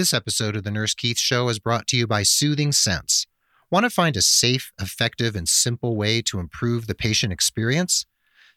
[0.00, 3.26] This episode of The Nurse Keith Show is brought to you by Soothing Scents.
[3.70, 8.06] Want to find a safe, effective, and simple way to improve the patient experience?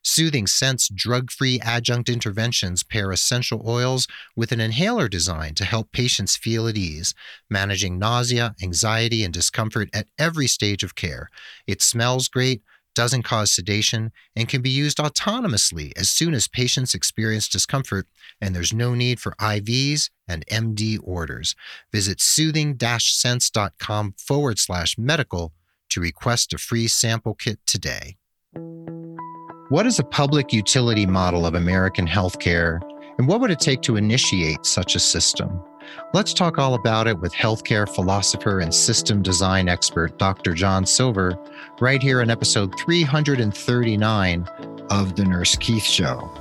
[0.01, 5.91] Soothing Scents drug free adjunct interventions pair essential oils with an inhaler design to help
[5.91, 7.13] patients feel at ease,
[7.49, 11.29] managing nausea, anxiety, and discomfort at every stage of care.
[11.67, 12.61] It smells great
[12.93, 18.07] doesn't cause sedation, and can be used autonomously as soon as patients experience discomfort,
[18.41, 21.55] and there's no need for IVs and MD orders.
[21.91, 25.53] Visit soothing scents.com forward slash medical
[25.89, 28.17] to request a free sample kit today.
[29.69, 32.79] What is a public utility model of American healthcare,
[33.17, 35.63] and what would it take to initiate such a system?
[36.13, 40.53] Let's talk all about it with healthcare philosopher and system design expert Dr.
[40.53, 41.37] John Silver,
[41.79, 44.47] right here in episode 339
[44.89, 46.31] of The Nurse Keith Show.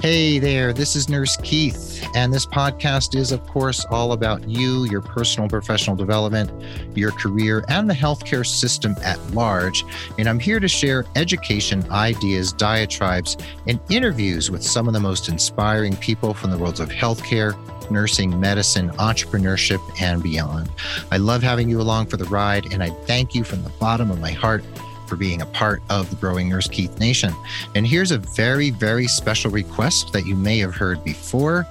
[0.00, 4.84] Hey there, this is Nurse Keith, and this podcast is, of course, all about you,
[4.84, 6.52] your personal professional development,
[6.96, 9.84] your career, and the healthcare system at large.
[10.16, 15.28] And I'm here to share education, ideas, diatribes, and interviews with some of the most
[15.28, 17.56] inspiring people from the worlds of healthcare,
[17.90, 20.70] nursing, medicine, entrepreneurship, and beyond.
[21.10, 24.12] I love having you along for the ride, and I thank you from the bottom
[24.12, 24.62] of my heart
[25.08, 27.34] for being a part of the growing Nurse Keith Nation.
[27.74, 31.66] And here's a very, very special request that you may have heard before.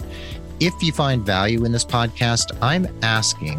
[0.59, 3.57] If you find value in this podcast, I'm asking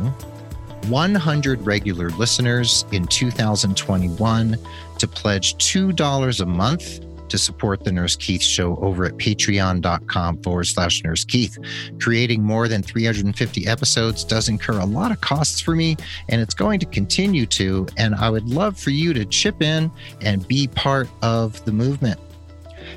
[0.89, 4.59] 100 regular listeners in 2021
[4.99, 10.65] to pledge $2 a month to support the Nurse Keith show over at patreon.com forward
[10.65, 11.59] slash Nurse Keith.
[12.01, 15.97] Creating more than 350 episodes does incur a lot of costs for me,
[16.29, 17.87] and it's going to continue to.
[17.97, 19.91] And I would love for you to chip in
[20.21, 22.21] and be part of the movement.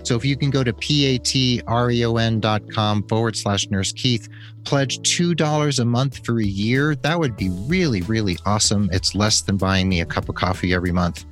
[0.03, 4.27] So if you can go to patreon.com forward slash nurse Keith,
[4.63, 8.89] pledge $2 a month for a year, that would be really, really awesome.
[8.91, 11.25] It's less than buying me a cup of coffee every month.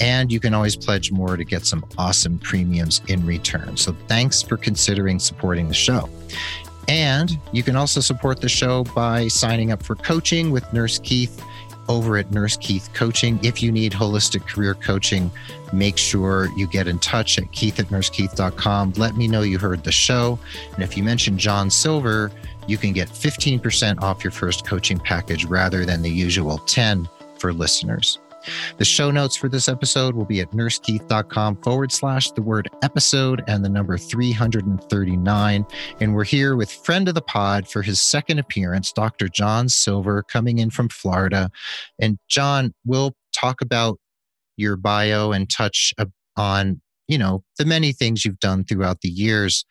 [0.00, 3.76] And you can always pledge more to get some awesome premiums in return.
[3.76, 6.08] So thanks for considering supporting the show.
[6.88, 11.42] And you can also support the show by signing up for coaching with Nurse Keith
[11.88, 13.38] over at Nurse Keith Coaching.
[13.42, 15.30] If you need holistic career coaching,
[15.72, 18.94] make sure you get in touch at keith at nursekeith.com.
[18.96, 20.38] Let me know you heard the show.
[20.74, 22.30] And if you mention John Silver,
[22.66, 27.52] you can get 15% off your first coaching package rather than the usual 10 for
[27.52, 28.18] listeners.
[28.78, 33.42] The show notes for this episode will be at nursekeith.com forward slash the word episode
[33.46, 35.66] and the number 339.
[36.00, 39.28] And we're here with friend of the pod for his second appearance, Dr.
[39.28, 41.50] John Silver, coming in from Florida.
[41.98, 43.98] And John, we'll talk about
[44.56, 45.94] your bio and touch
[46.36, 49.64] on you know the many things you've done throughout the years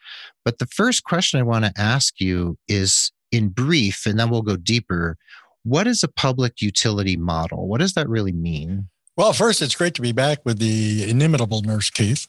[0.44, 4.42] but the first question i want to ask you is in brief and then we'll
[4.42, 5.18] go deeper
[5.64, 7.68] what is a public utility model?
[7.68, 8.90] What does that really mean?
[9.18, 12.28] Well, first, it's great to be back with the inimitable Nurse Keith.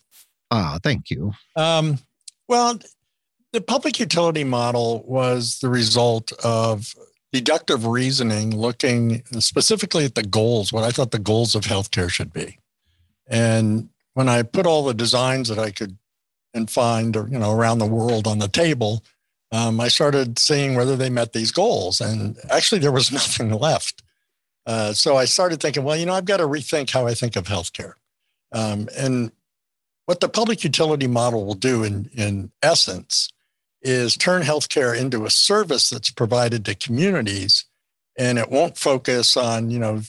[0.51, 1.33] Ah, thank you.
[1.57, 1.99] Um,
[2.49, 2.79] well,
[3.53, 6.95] the public utility model was the result of
[7.33, 12.33] deductive reasoning, looking specifically at the goals, what I thought the goals of healthcare should
[12.33, 12.59] be.
[13.27, 15.97] And when I put all the designs that I could
[16.53, 19.03] and find, you know, around the world on the table,
[19.53, 22.01] um, I started seeing whether they met these goals.
[22.01, 24.03] And actually, there was nothing left.
[24.67, 27.37] Uh, so I started thinking, well, you know, I've got to rethink how I think
[27.37, 27.95] of healthcare.
[28.53, 29.31] Um, and
[30.07, 33.29] what the public utility model will do, in, in essence,
[33.83, 37.65] is turn healthcare into a service that's provided to communities,
[38.17, 40.03] and it won't focus on, you know,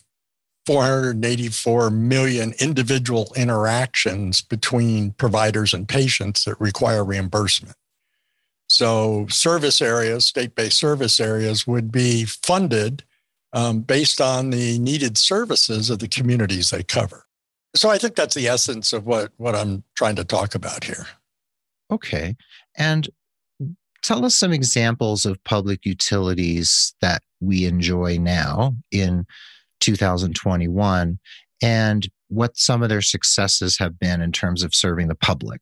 [0.65, 7.75] 484 million individual interactions between providers and patients that require reimbursement.
[8.73, 13.03] So, service areas, state based service areas, would be funded
[13.53, 17.27] um, based on the needed services of the communities they cover.
[17.75, 21.05] So, I think that's the essence of what, what I'm trying to talk about here.
[21.91, 22.35] Okay.
[22.75, 23.07] And
[24.01, 29.27] tell us some examples of public utilities that we enjoy now in
[29.81, 31.19] 2021
[31.61, 35.61] and what some of their successes have been in terms of serving the public.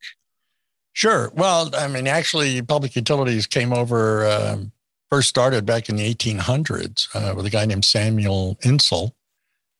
[0.93, 1.31] Sure.
[1.35, 4.71] Well, I mean, actually, public utilities came over, um,
[5.09, 9.15] first started back in the 1800s uh, with a guy named Samuel Insull.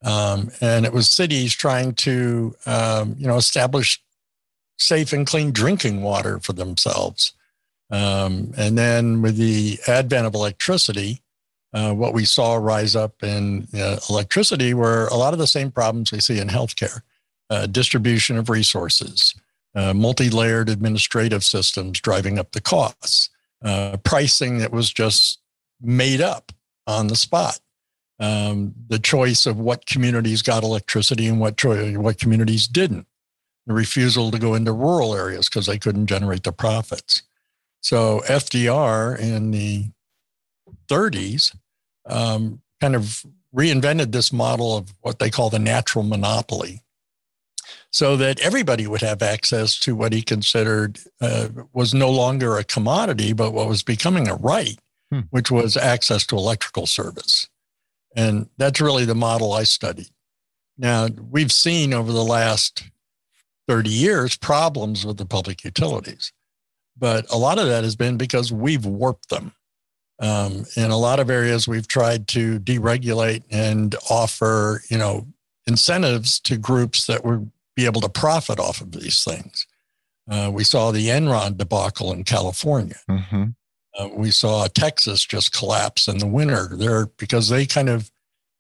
[0.04, 4.02] Um, and it was cities trying to, um, you know, establish
[4.78, 7.34] safe and clean drinking water for themselves.
[7.92, 11.22] Um, and then with the advent of electricity,
[11.74, 15.72] uh, what we saw rise up in uh, electricity were a lot of the same
[15.72, 17.02] problems we see in healthcare
[17.50, 19.36] uh, distribution of resources,
[19.76, 23.30] uh, multi-layered administrative systems driving up the costs,
[23.64, 25.40] uh, pricing that was just
[25.82, 26.52] made up
[26.88, 27.60] on the spot.
[28.20, 33.08] Um, the choice of what communities got electricity and what what communities didn't.
[33.66, 37.24] The refusal to go into rural areas because they couldn't generate the profits.
[37.80, 39.90] So FDR in the
[40.88, 41.56] 30s
[42.06, 43.26] um, kind of
[43.56, 46.84] reinvented this model of what they call the natural monopoly
[47.92, 52.64] so that everybody would have access to what he considered uh, was no longer a
[52.64, 54.78] commodity, but what was becoming a right,
[55.12, 55.22] hmm.
[55.30, 57.48] which was access to electrical service.
[58.16, 60.10] And that's really the model I studied.
[60.78, 62.84] Now, we've seen over the last
[63.68, 66.34] 30 years problems with the public utilities,
[66.98, 69.54] but a lot of that has been because we've warped them.
[70.20, 75.26] Um, in a lot of areas, we've tried to deregulate and offer, you know,
[75.66, 79.66] incentives to groups that would be able to profit off of these things.
[80.30, 82.98] Uh, we saw the Enron debacle in California.
[83.10, 83.46] Mm-hmm.
[83.98, 88.12] Uh, we saw Texas just collapse in the winter there because they kind of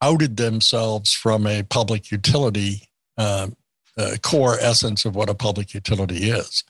[0.01, 3.47] outed themselves from a public utility uh,
[3.97, 6.63] uh core essence of what a public utility is.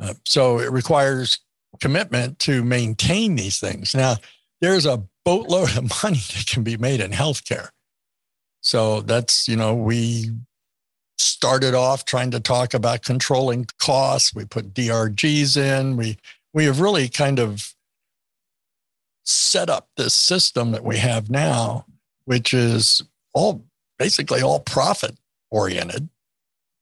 [0.00, 1.38] Uh, so it requires
[1.80, 3.94] commitment to maintain these things.
[3.94, 4.16] Now,
[4.60, 7.68] there's a boatload of money that can be made in healthcare.
[8.60, 10.30] So that's, you know, we
[11.40, 14.34] started off trying to talk about controlling costs.
[14.34, 15.96] We put DRGs in.
[15.96, 16.18] We,
[16.52, 17.74] we have really kind of
[19.24, 21.86] set up this system that we have now,
[22.26, 23.02] which is
[23.32, 23.64] all
[23.98, 25.16] basically all profit
[25.50, 26.10] oriented.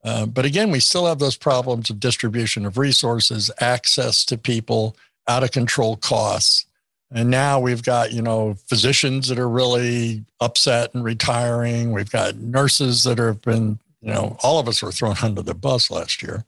[0.02, 4.96] Uh, but again, we still have those problems of distribution of resources, access to people,
[5.28, 6.66] out of control costs.
[7.12, 11.92] And now we've got, you know, physicians that are really upset and retiring.
[11.92, 15.54] We've got nurses that have been, you know, all of us were thrown under the
[15.54, 16.44] bus last year.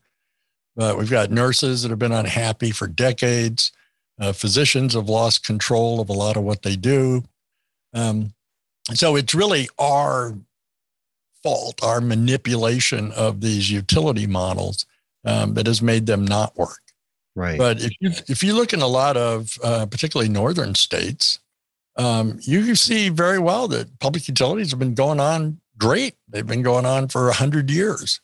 [0.75, 3.71] But we've got nurses that have been unhappy for decades.
[4.19, 7.23] Uh, physicians have lost control of a lot of what they do.
[7.93, 8.33] Um,
[8.93, 10.37] so it's really our
[11.43, 14.85] fault, our manipulation of these utility models
[15.25, 16.79] um, that has made them not work.
[17.35, 17.57] Right.
[17.57, 21.39] But if you if you look in a lot of uh, particularly northern states,
[21.95, 26.15] um, you see very well that public utilities have been going on great.
[26.29, 28.21] They've been going on for a hundred years.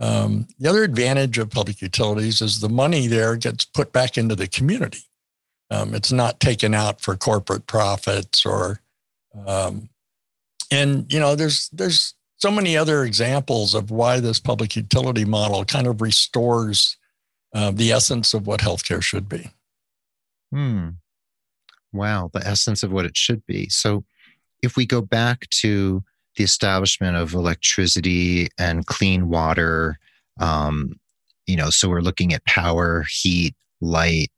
[0.00, 4.34] Um, the other advantage of public utilities is the money there gets put back into
[4.34, 5.04] the community.
[5.70, 8.80] Um, it's not taken out for corporate profits or,
[9.46, 9.88] um,
[10.70, 15.64] and you know, there's there's so many other examples of why this public utility model
[15.64, 16.96] kind of restores
[17.54, 19.50] uh, the essence of what healthcare should be.
[20.52, 20.90] Hmm.
[21.92, 23.68] Wow, the essence of what it should be.
[23.68, 24.04] So,
[24.62, 26.02] if we go back to
[26.38, 29.98] the establishment of electricity and clean water,
[30.40, 30.98] um,
[31.46, 34.30] you know, so we're looking at power, heat, light,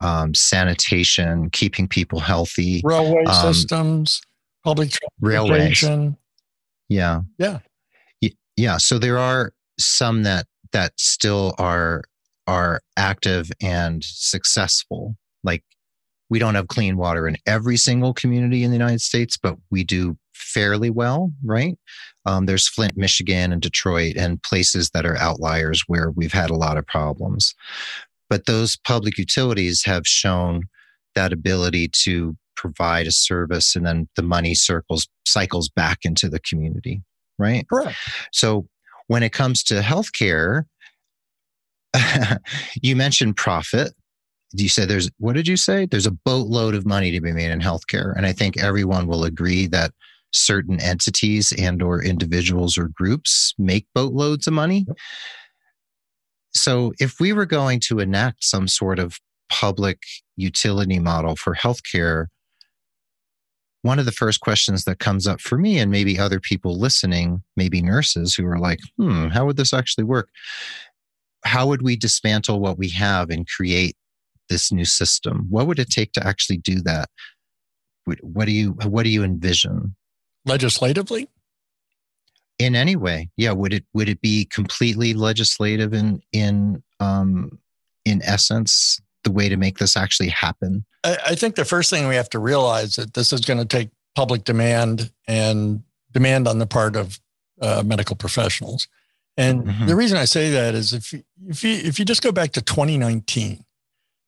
[0.00, 4.22] um, sanitation, keeping people healthy, railway um, systems,
[4.64, 5.88] public transportation.
[5.90, 6.14] Railways.
[6.88, 7.22] Yeah.
[7.38, 7.58] Yeah.
[8.56, 8.76] Yeah.
[8.76, 12.04] So there are some that that still are
[12.46, 15.16] are active and successful.
[15.42, 15.64] Like
[16.30, 19.82] we don't have clean water in every single community in the United States, but we
[19.82, 21.78] do fairly well, right?
[22.26, 26.56] Um, there's Flint, Michigan, and Detroit, and places that are outliers where we've had a
[26.56, 27.54] lot of problems.
[28.30, 30.62] But those public utilities have shown
[31.14, 36.40] that ability to provide a service and then the money circles cycles back into the
[36.40, 37.02] community,
[37.38, 37.68] right?
[37.68, 37.96] Correct.
[38.32, 38.66] So
[39.06, 40.64] when it comes to healthcare,
[42.82, 43.94] you mentioned profit.
[44.52, 45.86] You said there's, what did you say?
[45.86, 48.14] There's a boatload of money to be made in healthcare.
[48.16, 49.92] And I think everyone will agree that
[50.32, 54.86] certain entities and or individuals or groups make boatloads of money.
[56.54, 59.18] So if we were going to enact some sort of
[59.48, 60.02] public
[60.36, 62.26] utility model for healthcare,
[63.82, 67.42] one of the first questions that comes up for me and maybe other people listening,
[67.56, 70.28] maybe nurses who are like, hmm, how would this actually work?
[71.44, 73.96] how would we dismantle what we have and create
[74.48, 75.46] this new system?
[75.48, 77.08] What would it take to actually do that?
[78.22, 79.94] What do you what do you envision?
[80.44, 81.28] Legislatively?
[82.58, 83.52] In any way, yeah.
[83.52, 87.58] Would it would it be completely legislative in in um,
[88.04, 90.84] in essence the way to make this actually happen?
[91.04, 93.64] I, I think the first thing we have to realize that this is going to
[93.64, 97.20] take public demand and demand on the part of
[97.60, 98.88] uh, medical professionals.
[99.36, 99.86] And mm-hmm.
[99.86, 102.52] the reason I say that is if you, if you if you just go back
[102.52, 103.64] to 2019,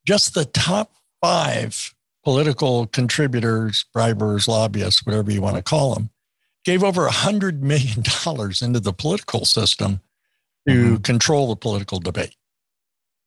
[0.07, 6.11] just the top five political contributors, bribers, lobbyists, whatever you want to call them,
[6.65, 10.01] gave over a hundred million dollars into the political system
[10.69, 10.97] to mm-hmm.
[10.97, 12.37] control the political debate.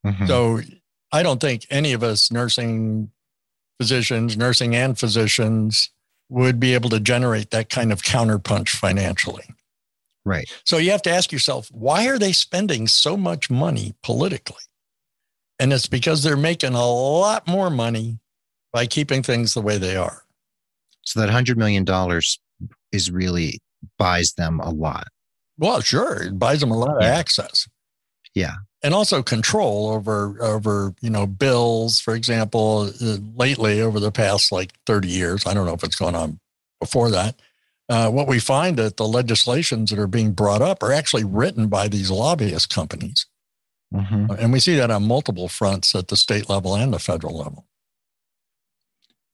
[0.06, 0.28] Mm-hmm.
[0.28, 0.60] So
[1.12, 3.10] I don't think any of us nursing
[3.80, 5.90] physicians, nursing and physicians,
[6.30, 9.46] would be able to generate that kind of counterpunch financially.
[10.26, 10.50] Right.
[10.66, 14.64] So you have to ask yourself, why are they spending so much money politically?
[15.60, 18.20] And it's because they're making a lot more money
[18.74, 20.24] by keeping things the way they are.
[21.04, 21.86] So that $100 million
[22.92, 23.60] is really
[23.98, 25.08] buys them a lot.
[25.58, 26.24] Well, sure.
[26.24, 27.68] It buys them a lot of access.
[28.36, 28.56] Yeah.
[28.82, 34.52] and also control over over you know bills for example uh, lately over the past
[34.52, 36.40] like 30 years i don't know if it's going on
[36.80, 37.40] before that
[37.90, 41.68] uh, what we find that the legislations that are being brought up are actually written
[41.68, 43.28] by these lobbyist companies
[43.94, 47.38] hmm and we see that on multiple fronts at the state level and the federal
[47.38, 47.68] level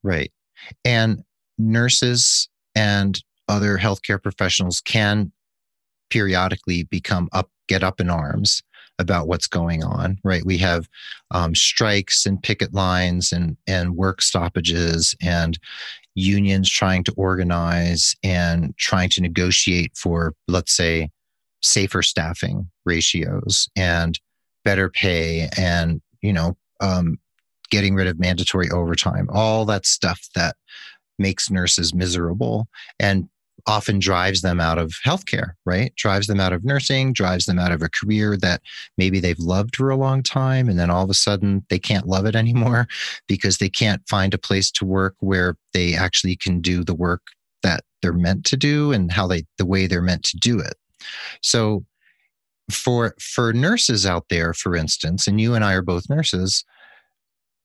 [0.03, 0.31] Right.
[0.85, 1.23] And
[1.57, 5.31] nurses and other healthcare professionals can
[6.09, 8.61] periodically become up, get up in arms
[8.99, 10.45] about what's going on, right?
[10.45, 10.89] We have
[11.31, 15.57] um, strikes and picket lines and, and work stoppages and
[16.15, 21.09] unions trying to organize and trying to negotiate for, let's say,
[21.61, 24.19] safer staffing ratios and
[24.65, 27.17] better pay and, you know, um,
[27.69, 30.55] getting rid of mandatory overtime, all that stuff that
[31.17, 32.67] makes nurses miserable
[32.99, 33.27] and
[33.67, 35.93] often drives them out of healthcare, right?
[35.95, 38.61] Drives them out of nursing, drives them out of a career that
[38.97, 40.69] maybe they've loved for a long time.
[40.69, 42.87] And then all of a sudden they can't love it anymore
[43.27, 47.21] because they can't find a place to work where they actually can do the work
[47.63, 50.75] that they're meant to do and how they, the way they're meant to do it.
[51.41, 51.85] So
[52.71, 56.63] for, for nurses out there, for instance, and you and I are both nurses,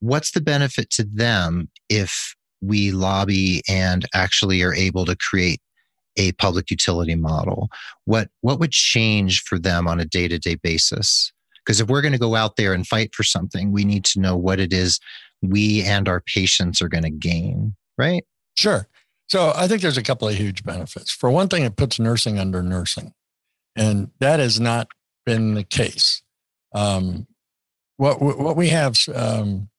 [0.01, 5.61] what's the benefit to them if we lobby and actually are able to create
[6.17, 7.69] a public utility model
[8.05, 11.33] what what would change for them on a day-to-day basis
[11.65, 14.21] because if we're going to go out there and fight for something we need to
[14.21, 15.01] know what it is
[15.43, 18.25] we and our patients are going to gain right
[18.57, 18.89] Sure.
[19.27, 21.11] So I think there's a couple of huge benefits.
[21.11, 23.13] For one thing, it puts nursing under nursing,
[23.75, 24.89] and that has not
[25.27, 26.23] been the case.
[26.75, 27.27] Um,
[27.97, 29.71] what what we have um,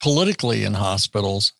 [0.00, 1.52] politically in hospitals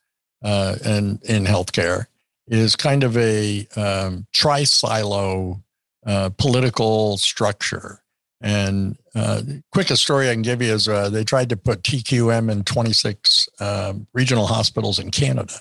[0.42, 2.06] uh, and in healthcare
[2.46, 5.62] is kind of a um, tri silo
[6.06, 8.02] uh, political structure.
[8.40, 12.50] And uh, quickest story I can give you is uh, they tried to put TQM
[12.50, 15.60] in 26 um, regional hospitals in Canada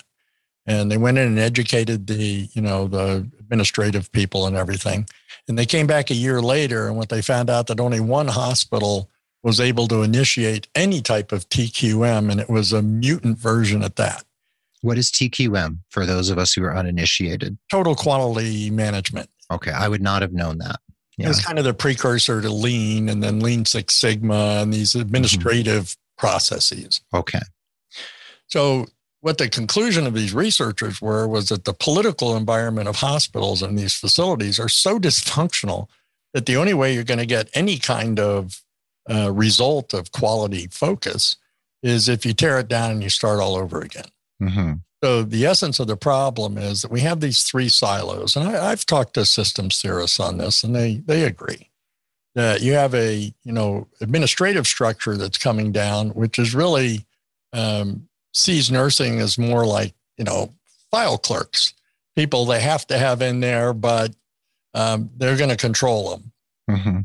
[0.68, 5.08] and they went in and educated the you know the administrative people and everything
[5.48, 8.28] and they came back a year later and what they found out that only one
[8.28, 9.10] hospital
[9.42, 13.96] was able to initiate any type of tqm and it was a mutant version at
[13.96, 14.24] that.
[14.82, 17.58] What is tqm for those of us who are uninitiated?
[17.70, 19.28] Total quality management.
[19.50, 20.80] Okay i would not have known that.
[21.16, 21.30] Yeah.
[21.30, 25.96] it's kind of the precursor to lean and then lean six sigma and these administrative
[26.18, 27.00] processes.
[27.14, 27.40] Okay.
[28.46, 28.86] So,
[29.20, 33.76] what the conclusion of these researchers were was that the political environment of hospitals and
[33.76, 35.88] these facilities are so dysfunctional
[36.34, 38.62] that the only way you're going to get any kind of
[39.10, 41.36] uh, result of quality focus
[41.82, 44.08] is if you tear it down and you start all over again.
[44.40, 44.72] hmm
[45.02, 48.70] So, the essence of the problem is that we have these three silos, and I,
[48.70, 51.70] I've talked to systems theorists on this, and they they agree
[52.34, 57.06] that you have a you know administrative structure that's coming down, which is really
[57.52, 60.54] um, sees nursing as more like you know
[60.90, 61.74] file clerks,
[62.16, 64.14] people they have to have in there, but
[64.74, 66.32] um, they're going to control them.
[66.76, 67.00] hmm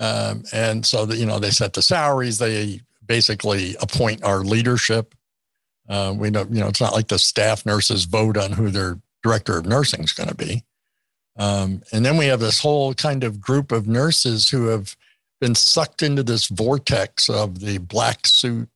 [0.00, 5.14] Um, and so that you know they set the salaries, they basically appoint our leadership.
[5.88, 8.98] Uh, we don't, you know, it's not like the staff nurses vote on who their
[9.22, 10.62] director of nursing is going to be.
[11.38, 14.96] Um, and then we have this whole kind of group of nurses who have
[15.40, 18.68] been sucked into this vortex of the black suit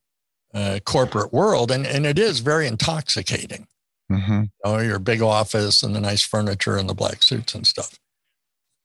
[0.55, 3.67] uh, corporate world, and and it is very intoxicating
[4.11, 7.67] hmm you know, your big office and the nice furniture and the black suits and
[7.67, 7.99] stuff.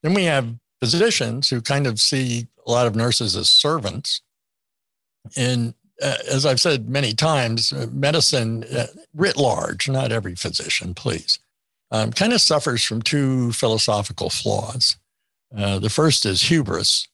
[0.04, 4.22] Then we have physicians who kind of see a lot of nurses as servants.
[5.36, 10.94] And uh, as I've said many times, uh, medicine uh, writ large, not every physician,
[10.94, 11.40] please,
[11.92, 14.98] um, kind of suffers from two philosophical flaws.
[15.56, 17.08] Uh, the first is hubris,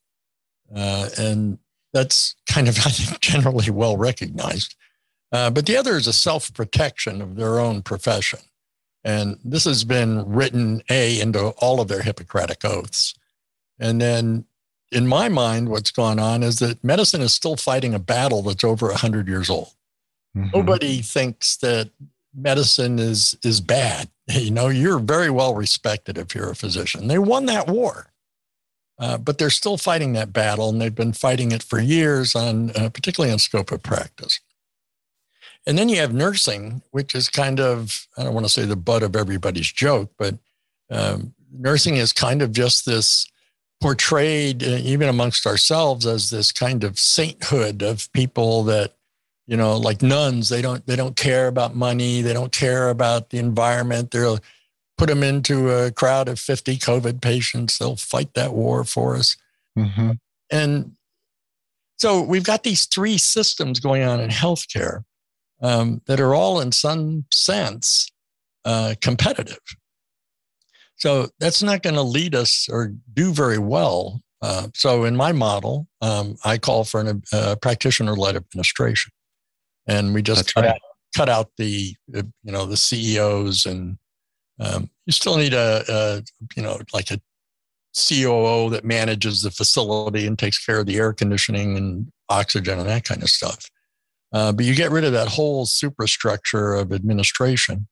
[0.76, 1.60] uh, and
[1.94, 2.76] that's kind of,
[3.22, 4.76] generally well recognized.
[5.32, 8.40] But the other is a self protection of their own profession.
[9.04, 13.14] And this has been written A into all of their Hippocratic oaths.
[13.80, 14.46] And then
[14.92, 18.64] in my mind, what's gone on is that medicine is still fighting a battle that's
[18.64, 19.74] over 100 years old.
[20.34, 21.90] hmm Nobody thinks that
[22.36, 24.10] medicine is, is bad.
[24.30, 27.10] You know, you're very well respected if you're a physician.
[27.10, 28.08] They won that war.
[28.98, 32.70] Uh, but they're still fighting that battle, and they've been fighting it for years on,
[32.70, 34.40] uh, particularly on scope of practice.
[35.66, 38.78] And then you have nursing, which is kind of, I don't want to say the
[38.78, 40.36] butt of everybody's joke, but
[40.90, 43.28] um, nursing is kind of just this
[43.82, 48.94] portrayed, uh, even amongst ourselves, as this kind of sainthood of people that,
[49.48, 50.50] you know, like nuns.
[50.50, 52.22] They don't they don't care about money.
[52.22, 54.12] They don't care about the environment.
[54.12, 54.40] They'll
[54.98, 57.78] put them into a crowd of fifty COVID patients.
[57.78, 59.36] They'll fight that war for us.
[59.78, 60.12] Mm-hmm.
[60.50, 60.96] And
[61.98, 65.04] so we've got these three systems going on in healthcare
[65.62, 68.12] um, that are all, in some sense,
[68.66, 69.60] uh, competitive.
[70.96, 74.22] So that's not going to lead us or do very well.
[74.42, 79.12] Uh, so in my model, um, I call for a uh, practitioner-led administration,
[79.88, 80.72] and we just cut, right.
[80.72, 80.82] out,
[81.16, 83.98] cut, out, the uh, you know the CEOs, and
[84.60, 86.24] um, you still need a, a
[86.58, 87.22] you know like a
[87.96, 92.90] COO that manages the facility and takes care of the air conditioning and oxygen and
[92.90, 93.70] that kind of stuff.
[94.34, 97.88] Uh, but you get rid of that whole superstructure of administration.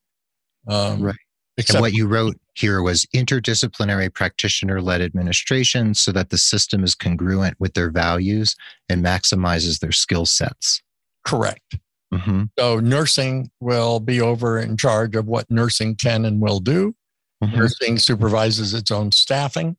[0.68, 1.16] Um, right.
[1.62, 6.84] Except, and what you wrote here was interdisciplinary practitioner led administration so that the system
[6.84, 8.56] is congruent with their values
[8.90, 10.82] and maximizes their skill sets.
[11.26, 11.78] Correct.
[12.14, 12.44] Mm-hmm.
[12.60, 16.96] So nursing will be over in charge of what nursing can and will do.
[17.44, 17.58] Mm-hmm.
[17.58, 19.78] Nursing supervises its own staffing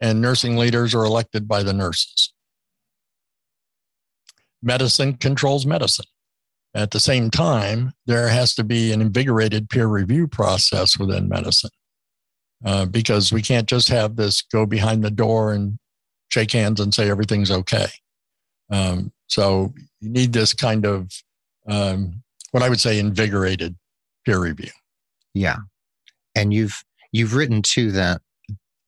[0.00, 2.32] and nursing leaders are elected by the nurses.
[4.62, 6.06] Medicine controls medicine.
[6.74, 11.70] At the same time, there has to be an invigorated peer review process within medicine
[12.64, 15.78] uh, because we can't just have this go behind the door and
[16.28, 17.88] shake hands and say everything's okay.
[18.70, 21.10] Um, so you need this kind of
[21.68, 22.22] um,
[22.52, 23.76] what I would say invigorated
[24.24, 24.70] peer review.
[25.34, 25.56] Yeah,
[26.34, 28.20] and you've you've written too that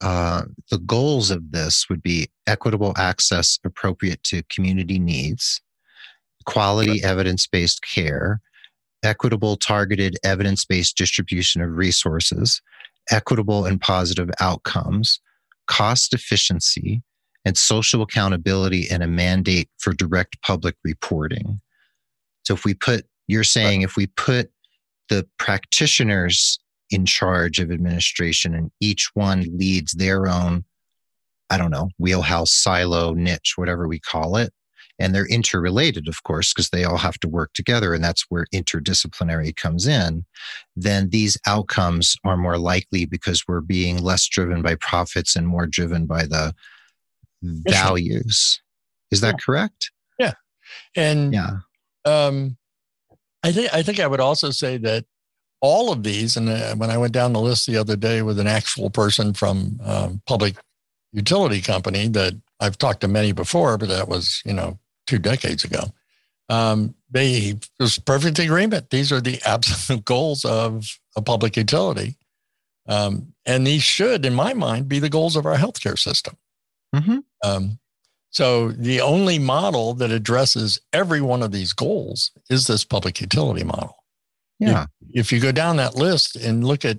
[0.00, 5.60] uh, the goals of this would be equitable access appropriate to community needs,
[6.44, 8.40] quality evidence based care,
[9.02, 12.60] equitable targeted evidence based distribution of resources,
[13.10, 15.20] equitable and positive outcomes,
[15.66, 17.02] cost efficiency,
[17.44, 21.60] and social accountability and a mandate for direct public reporting.
[22.44, 24.50] So if we put, you're saying if we put
[25.08, 26.58] the practitioners
[26.92, 30.64] in charge of administration and each one leads their own
[31.50, 34.52] i don't know wheelhouse silo niche whatever we call it
[35.02, 38.46] and they're interrelated of course because they all have to work together and that's where
[38.54, 40.24] interdisciplinary comes in
[40.76, 45.66] then these outcomes are more likely because we're being less driven by profits and more
[45.66, 46.54] driven by the
[47.42, 48.62] values.
[49.10, 49.44] Is that yeah.
[49.44, 49.90] correct?
[50.18, 50.32] Yeah.
[50.96, 51.50] And yeah.
[52.04, 52.56] um
[53.42, 55.04] i think i think i would also say that
[55.62, 58.38] all of these, and uh, when I went down the list the other day with
[58.40, 60.56] an actual person from um, public
[61.12, 64.78] utility company that I've talked to many before, but that was you know
[65.12, 65.92] two decades ago.
[66.48, 68.88] Um, they was perfect agreement.
[68.88, 72.16] These are the absolute goals of a public utility,
[72.88, 76.36] um, and these should, in my mind, be the goals of our healthcare system.
[76.94, 77.18] Mm-hmm.
[77.44, 77.78] Um,
[78.30, 83.64] so the only model that addresses every one of these goals is this public utility
[83.64, 83.96] model.
[84.58, 84.86] Yeah.
[85.10, 86.98] If, if you go down that list and look at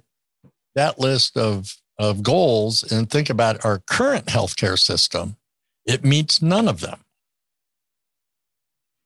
[0.76, 5.38] that list of, of goals and think about our current healthcare system,
[5.86, 7.03] it meets none of them.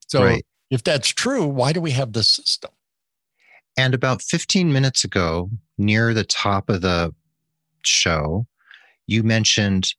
[0.08, 0.46] So right.
[0.70, 2.72] if that's true, why do we have this system?
[3.78, 7.14] And about 15 minutes ago, near the top of the
[7.84, 8.48] show,
[9.06, 9.94] you mentioned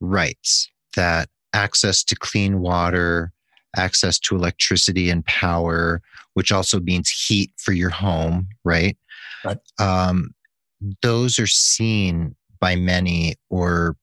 [0.00, 3.32] rights that access to clean water,
[3.76, 6.00] access to electricity and power,
[6.34, 8.96] which also means heat for your home, right?
[9.44, 9.58] Right.
[9.78, 10.34] Um,
[11.02, 13.96] those are seen by many, or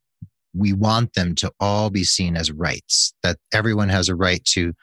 [0.53, 4.73] we want them to all be seen as rights, that everyone has a right to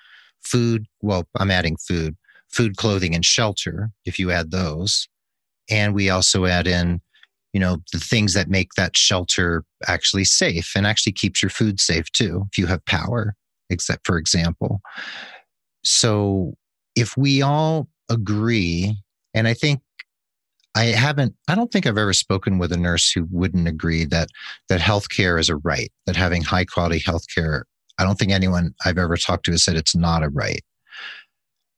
[0.50, 0.86] food.
[1.02, 2.16] Well, I'm adding food,
[2.50, 5.08] food, clothing, and shelter, if you add those.
[5.70, 7.00] And we also add in,
[7.52, 11.80] you know, the things that make that shelter actually safe and actually keeps your food
[11.80, 13.34] safe too, if you have power
[13.70, 14.80] except for example.
[15.84, 16.54] So
[16.96, 18.96] if we all agree,
[19.34, 19.80] and I think
[20.74, 24.28] I haven't, I don't think I've ever spoken with a nurse who wouldn't agree that
[24.68, 27.62] that healthcare is a right, that having high quality healthcare,
[27.98, 30.62] I don't think anyone I've ever talked to has said it's not a right.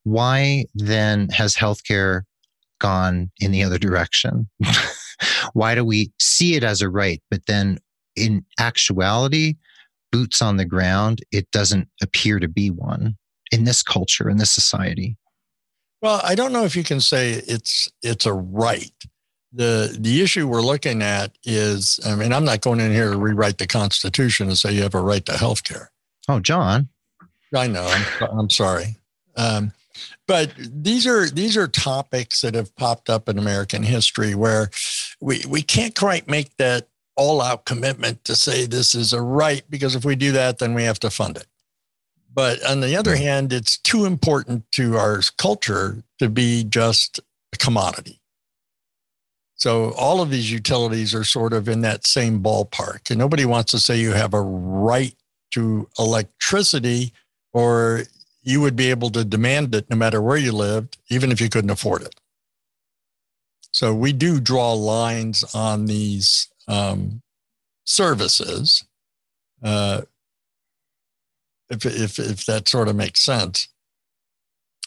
[0.04, 2.22] Why then has healthcare
[2.78, 4.48] gone in the other direction?
[5.52, 7.78] Why do we see it as a right, but then
[8.16, 9.54] in actuality,
[10.12, 13.16] boots on the ground, it doesn't appear to be one
[13.52, 15.16] in this culture, in this society.
[16.02, 18.92] Well, I don't know if you can say it's it's a right.
[19.52, 23.18] The the issue we're looking at is, I mean, I'm not going in here to
[23.18, 25.90] rewrite the Constitution and say you have a right to health care.
[26.31, 26.88] Oh, John.
[27.55, 27.85] I know.
[27.85, 28.97] I'm, I'm sorry.
[29.37, 29.73] Um,
[30.29, 34.71] but these are these are topics that have popped up in American history where
[35.21, 39.64] we we can't quite make that all out commitment to say this is a right
[39.69, 41.47] because if we do that, then we have to fund it.
[42.33, 47.19] But on the other hand, it's too important to our culture to be just
[47.53, 48.21] a commodity.
[49.57, 53.11] So all of these utilities are sort of in that same ballpark.
[53.11, 55.14] And nobody wants to say you have a right
[55.51, 57.13] to electricity
[57.53, 58.03] or
[58.43, 61.49] you would be able to demand it no matter where you lived, even if you
[61.49, 62.15] couldn't afford it.
[63.73, 67.23] So we do draw lines on these um,
[67.85, 68.85] services,
[69.63, 70.03] uh,
[71.69, 73.69] if, if, if that sort of makes sense.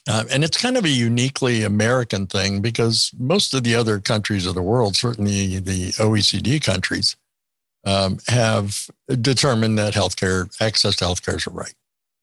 [0.10, 4.46] Uh, and it's kind of a uniquely American thing because most of the other countries
[4.46, 7.16] of the world, certainly the OECD countries,
[7.86, 8.90] um, have
[9.22, 11.76] determined that healthcare access to healthcare is a right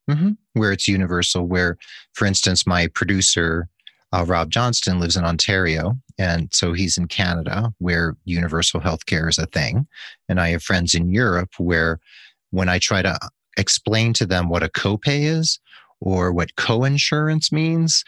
[0.09, 0.31] mm-hmm.
[0.55, 1.47] where it's universal.
[1.47, 1.79] Where,
[2.13, 3.69] for instance, my producer,
[4.13, 5.97] uh, Rob Johnston, lives in Ontario.
[6.19, 9.87] And so he's in Canada where universal healthcare is a thing.
[10.29, 12.01] And I have friends in Europe where
[12.51, 13.19] when I try to
[13.57, 15.61] explain to them what a copay is
[16.01, 18.05] or what co-insurance means,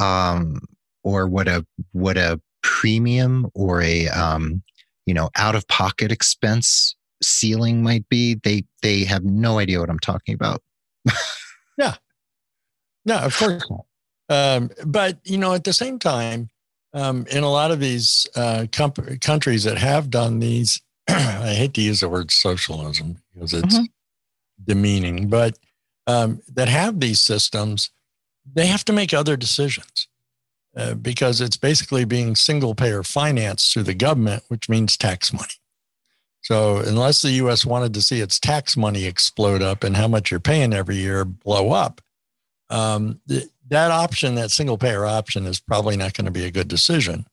[0.00, 0.60] um,
[1.02, 4.62] or what a what a premium or a um,
[5.10, 9.90] you know out of pocket expense ceiling might be, they they have no idea what
[9.90, 10.62] I'm talking about
[11.78, 11.94] yeah.
[13.04, 13.86] No, of course not.
[14.28, 16.50] Um, but, you know, at the same time,
[16.92, 21.74] um, in a lot of these uh, comp- countries that have done these, I hate
[21.74, 23.84] to use the word socialism because it's mm-hmm.
[24.64, 25.58] demeaning, but
[26.06, 27.90] um, that have these systems,
[28.52, 30.08] they have to make other decisions
[30.76, 35.48] uh, because it's basically being single payer financed through the government, which means tax money.
[36.42, 37.66] So unless the U.S.
[37.66, 41.24] wanted to see its tax money explode up and how much you're paying every year
[41.24, 42.00] blow up,
[42.70, 46.50] um, th- that option, that single payer option, is probably not going to be a
[46.50, 47.26] good decision.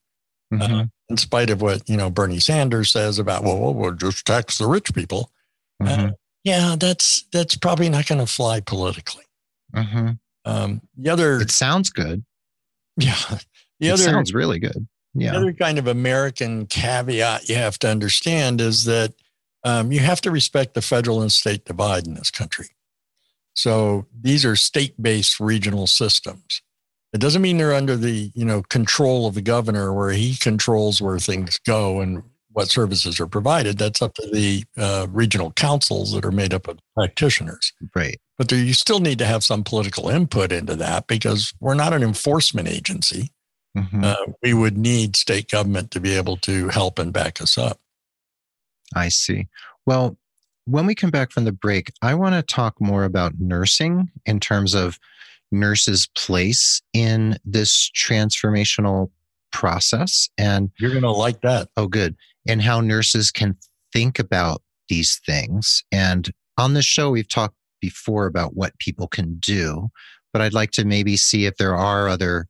[0.54, 0.76] Uh, mm-hmm.
[0.76, 4.58] Uh, in spite of what you know Bernie Sanders says about, well, we'll just tax
[4.58, 5.32] the rich people.
[5.82, 6.06] Uh, mm-hmm.
[6.08, 6.12] Uh,
[6.44, 9.24] yeah, that's that's probably not going to fly politically.
[9.76, 10.12] Mm-hmm.
[10.46, 12.24] Um, the other, it sounds good.
[12.98, 13.16] Yeah,
[13.80, 14.88] the it other sounds really good.
[15.14, 15.30] Yeah.
[15.30, 19.14] Another kind of American caveat you have to understand is that
[19.64, 22.68] um, you have to respect the federal and state divide in this country.
[23.54, 26.62] So these are state-based regional systems.
[27.14, 31.02] It doesn't mean they're under the you know control of the governor, where he controls
[31.02, 32.24] where things go and
[32.58, 33.78] what services are provided.
[33.78, 37.72] That's up to the uh, regional councils that are made up of practitioners.
[37.96, 38.20] Right.
[38.36, 41.94] But there, you still need to have some political input into that because we're not
[41.94, 43.32] an enforcement agency.
[43.78, 44.04] Mm-hmm.
[44.04, 47.80] Uh, we would need state government to be able to help and back us up.
[48.96, 49.50] I see.
[49.86, 50.18] Well,
[50.66, 54.40] when we come back from the break, I want to talk more about nursing in
[54.40, 54.98] terms of
[55.52, 59.12] nurses' place in this transformational
[59.58, 60.30] process.
[60.38, 61.70] And you're going to like that.
[61.76, 62.16] Oh, good.
[62.48, 63.58] And how nurses can
[63.92, 65.84] think about these things.
[65.92, 69.88] And on this show, we've talked before about what people can do,
[70.32, 72.46] but I'd like to maybe see if there are other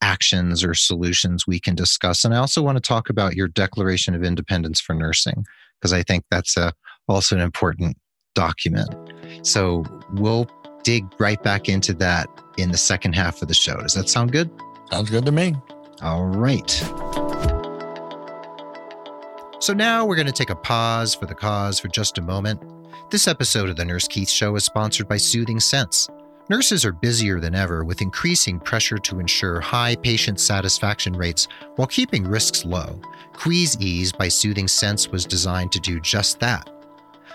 [0.00, 2.24] actions or solutions we can discuss.
[2.24, 5.44] And I also want to talk about your Declaration of Independence for Nursing,
[5.78, 6.72] because I think that's a,
[7.06, 7.98] also an important
[8.34, 8.88] document.
[9.42, 9.84] So
[10.14, 10.48] we'll
[10.84, 13.76] dig right back into that in the second half of the show.
[13.76, 14.50] Does that sound good?
[14.90, 15.54] Sounds good to me.
[16.02, 16.70] All right.
[19.60, 22.62] So now we're going to take a pause for the cause for just a moment.
[23.10, 26.08] This episode of the Nurse Keith Show is sponsored by Soothing Scents.
[26.50, 31.88] Nurses are busier than ever with increasing pressure to ensure high patient satisfaction rates while
[31.88, 33.00] keeping risks low.
[33.32, 36.68] QueaseEase by Soothing Scents was designed to do just that.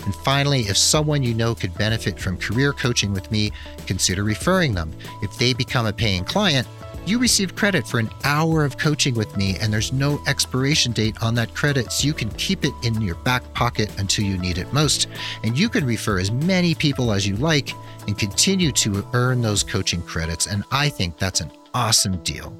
[0.04, 3.50] And finally, if someone you know could benefit from career coaching with me,
[3.86, 4.92] consider referring them.
[5.22, 6.68] If they become a paying client,
[7.06, 11.16] you receive credit for an hour of coaching with me, and there's no expiration date
[11.22, 14.58] on that credit, so you can keep it in your back pocket until you need
[14.58, 15.08] it most.
[15.42, 17.70] And you can refer as many people as you like
[18.06, 20.46] and continue to earn those coaching credits.
[20.46, 22.56] And I think that's an awesome deal.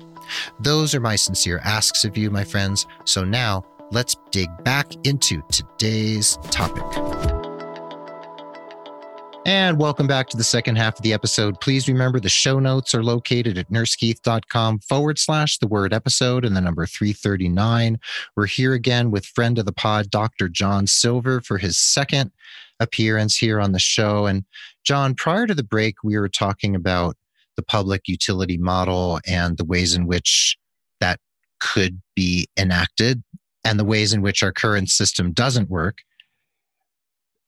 [0.60, 2.86] Those are my sincere asks of you, my friends.
[3.04, 7.35] So now let's dig back into today's topic.
[9.46, 11.60] And welcome back to the second half of the episode.
[11.60, 16.56] Please remember the show notes are located at nursekeith.com forward slash the word episode and
[16.56, 18.00] the number 339.
[18.34, 20.48] We're here again with friend of the pod, Dr.
[20.48, 22.32] John Silver, for his second
[22.80, 24.26] appearance here on the show.
[24.26, 24.44] And
[24.82, 27.16] John, prior to the break, we were talking about
[27.54, 30.58] the public utility model and the ways in which
[30.98, 31.20] that
[31.60, 33.22] could be enacted
[33.64, 35.98] and the ways in which our current system doesn't work.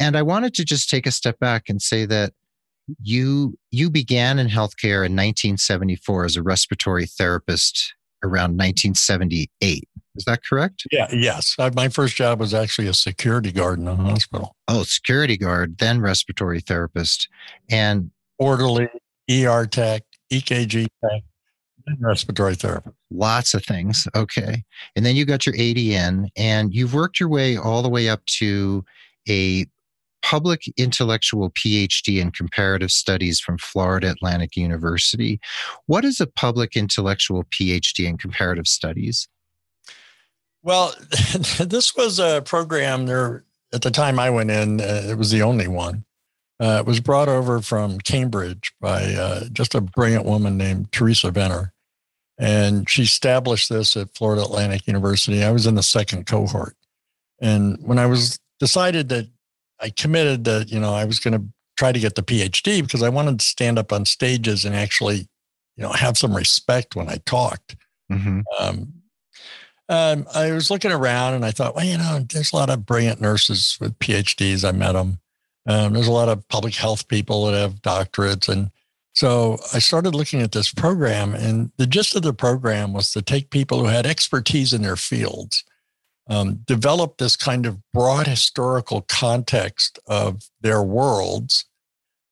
[0.00, 2.32] And I wanted to just take a step back and say that
[3.02, 9.88] you you began in healthcare in 1974 as a respiratory therapist around 1978.
[10.16, 10.84] Is that correct?
[10.90, 11.54] Yeah, yes.
[11.58, 14.56] I, my first job was actually a security guard in a hospital.
[14.66, 17.28] Oh, security guard, then respiratory therapist.
[17.70, 18.88] And orderly,
[19.30, 21.22] ER tech, EKG tech,
[22.00, 22.96] respiratory therapist.
[23.10, 24.08] Lots of things.
[24.16, 24.64] Okay.
[24.96, 28.24] And then you got your ADN and you've worked your way all the way up
[28.38, 28.84] to
[29.28, 29.66] a
[30.28, 35.40] public intellectual PhD in comparative studies from Florida Atlantic University.
[35.86, 39.26] What is a public intellectual PhD in comparative studies?
[40.62, 40.94] Well,
[41.58, 45.42] this was a program there at the time I went in, uh, it was the
[45.42, 46.04] only one.
[46.60, 51.32] Uh, it was brought over from Cambridge by uh, just a brilliant woman named Teresa
[51.32, 51.70] Brennan.
[52.38, 55.42] And she established this at Florida Atlantic University.
[55.42, 56.76] I was in the second cohort.
[57.40, 59.28] And when I was decided that
[59.80, 61.44] I committed that, you know, I was going to
[61.76, 65.28] try to get the PhD because I wanted to stand up on stages and actually,
[65.76, 67.76] you know, have some respect when I talked.
[68.10, 68.40] Mm-hmm.
[68.58, 68.92] Um,
[69.88, 72.84] um, I was looking around and I thought, well, you know, there's a lot of
[72.84, 74.68] brilliant nurses with PhDs.
[74.68, 75.18] I met them.
[75.66, 78.48] Um, there's a lot of public health people that have doctorates.
[78.48, 78.70] And
[79.14, 83.22] so I started looking at this program, and the gist of the program was to
[83.22, 85.64] take people who had expertise in their fields
[86.28, 91.64] um, develop this kind of broad historical context of their worlds.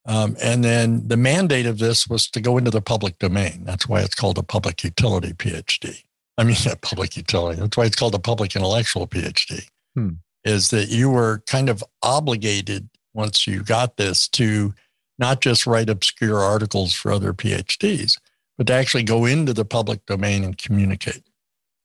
[0.06, 3.64] Um, and then the mandate of this was to go into the public domain.
[3.64, 6.02] That's why it's called a public utility PhD.
[6.38, 7.61] I mean, a public utility.
[7.61, 9.66] That's why it's called a public intellectual PhD.
[9.94, 10.11] Hmm.
[10.44, 14.74] Is that you were kind of obligated once you got this to
[15.18, 18.18] not just write obscure articles for other PhDs,
[18.59, 21.22] but to actually go into the public domain and communicate.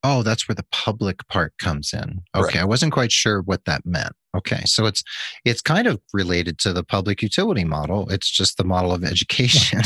[0.03, 2.21] Oh, that's where the public part comes in.
[2.35, 2.63] Okay, right.
[2.63, 4.13] I wasn't quite sure what that meant.
[4.35, 5.03] Okay, so it's
[5.45, 8.09] it's kind of related to the public utility model.
[8.09, 9.81] It's just the model of education.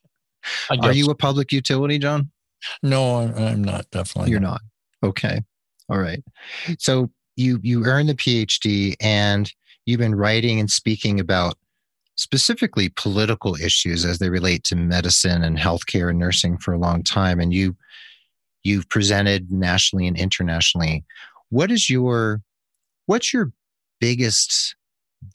[0.82, 2.30] Are you a public utility, John?
[2.82, 3.90] No, I'm not.
[3.90, 4.62] Definitely, you're not.
[5.02, 5.08] not.
[5.10, 5.40] Okay,
[5.88, 6.22] all right.
[6.78, 9.52] So you you earned the PhD, and
[9.84, 11.56] you've been writing and speaking about
[12.16, 17.02] specifically political issues as they relate to medicine and healthcare and nursing for a long
[17.02, 17.76] time, and you
[18.64, 21.04] You've presented nationally and internationally.
[21.50, 22.40] What is your
[23.06, 23.52] what's your
[24.00, 24.74] biggest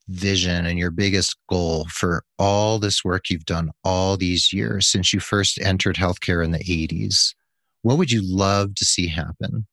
[0.09, 5.13] vision and your biggest goal for all this work you've done all these years since
[5.13, 7.33] you first entered healthcare in the 80s?
[7.81, 9.67] What would you love to see happen?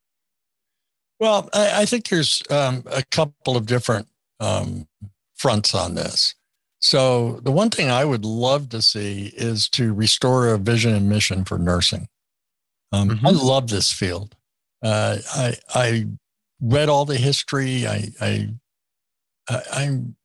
[1.19, 4.09] Well, I, I think there's um, a couple of different
[4.41, 4.87] um,
[5.35, 6.35] fronts on this.
[6.81, 11.09] So, the one thing I would love to see is to restore a vision and
[11.09, 12.09] mission for nursing.
[12.93, 13.27] Um, mm-hmm.
[13.27, 14.37] I love this field.
[14.83, 16.07] Uh, I I
[16.61, 17.87] read all the history.
[17.87, 18.49] I I,
[19.49, 20.17] I am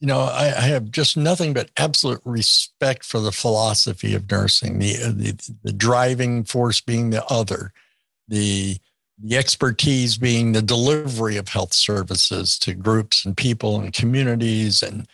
[0.00, 4.78] you know I, I, have just nothing but absolute respect for the philosophy of nursing.
[4.78, 7.72] The, the the driving force being the other,
[8.28, 8.78] the
[9.22, 14.82] the expertise being the delivery of health services to groups and people and communities.
[14.82, 15.06] And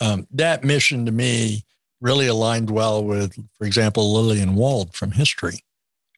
[0.00, 1.64] um, that mission to me
[2.00, 5.64] really aligned well with, for example, Lillian Wald from history.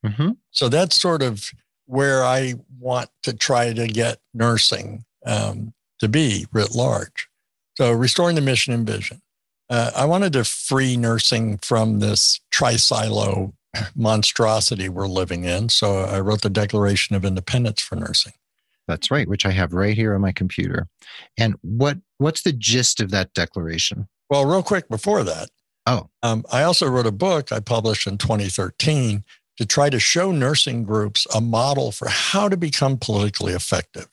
[0.05, 0.31] Mm-hmm.
[0.51, 1.51] So that's sort of
[1.87, 7.29] where I want to try to get nursing um, to be writ large.
[7.77, 9.21] So restoring the mission and vision.
[9.71, 13.55] Uh, I wanted to free nursing from this tri-silo
[13.97, 15.69] monstrosity we're living in.
[15.69, 18.35] So I wrote the Declaration of Independence for nursing.
[18.87, 20.89] That's right, which I have right here on my computer.
[21.39, 24.09] And what what's the gist of that declaration?
[24.29, 25.49] Well, real quick before that,
[25.87, 29.25] oh, um, I also wrote a book I published in 2013
[29.57, 34.09] to try to show nursing groups a model for how to become politically effective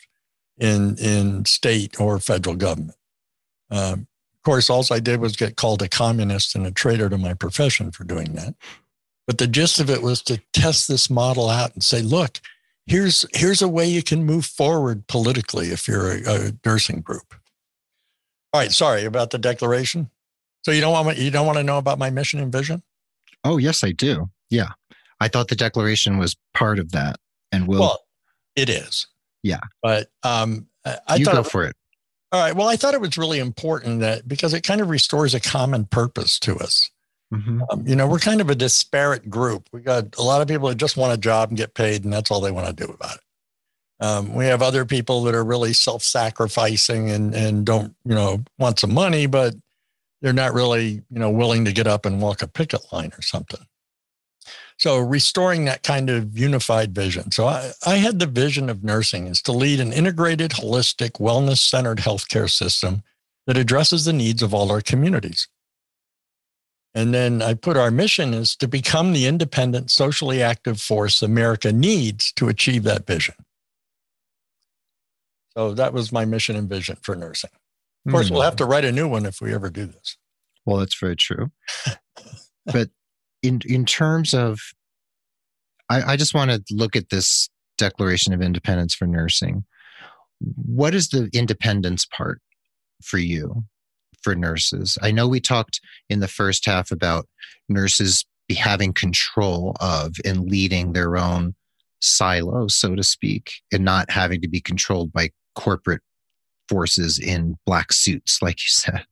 [0.58, 2.97] in in state or federal government.
[3.69, 7.17] Um, of course, all I did was get called a communist and a traitor to
[7.17, 8.56] my profession for doing that.
[9.27, 12.39] But the gist of it was to test this model out and say, look,
[12.86, 17.36] here's here's a way you can move forward politically if you're a, a nursing group.
[18.54, 20.10] All right, sorry about the declaration.
[20.63, 22.84] So you don't want you don't want to know about my mission and vision?
[23.43, 24.30] Oh yes, I do.
[24.49, 24.71] Yeah,
[25.21, 27.19] I thought the declaration was part of that,
[27.51, 27.79] and will.
[27.79, 27.99] Well,
[28.55, 29.05] it is.
[29.43, 31.75] Yeah, but um, I you thought go for it.
[32.31, 32.55] All right.
[32.55, 35.86] Well, I thought it was really important that because it kind of restores a common
[35.86, 36.89] purpose to us.
[37.31, 37.62] Mm-hmm.
[37.69, 39.69] Um, you know, we're kind of a disparate group.
[39.71, 42.12] We got a lot of people that just want a job and get paid, and
[42.12, 44.05] that's all they want to do about it.
[44.05, 48.79] Um, we have other people that are really self-sacrificing and and don't you know want
[48.79, 49.53] some money, but
[50.21, 53.21] they're not really you know willing to get up and walk a picket line or
[53.21, 53.62] something.
[54.82, 57.32] So restoring that kind of unified vision.
[57.32, 62.00] So I, I had the vision of nursing is to lead an integrated, holistic, wellness-centered
[62.00, 63.04] healthcare system
[63.46, 65.48] that addresses the needs of all our communities.
[66.96, 71.72] And then I put our mission is to become the independent, socially active force America
[71.72, 73.36] needs to achieve that vision.
[75.56, 77.52] So that was my mission and vision for nursing.
[78.08, 78.32] Of course, mm.
[78.32, 80.17] we'll have to write a new one if we ever do this.
[80.65, 81.52] Well, that's very true.
[82.65, 82.89] but
[83.41, 84.60] in in terms of,
[85.89, 89.63] I, I just want to look at this Declaration of Independence for nursing.
[90.39, 92.41] What is the independence part
[93.04, 93.63] for you?
[94.21, 94.97] for nurses.
[95.01, 97.27] I know we talked in the first half about
[97.69, 101.56] nurses be having control of and leading their own
[101.99, 106.01] silo, so to speak, and not having to be controlled by corporate
[106.67, 109.06] forces in black suits, like you said.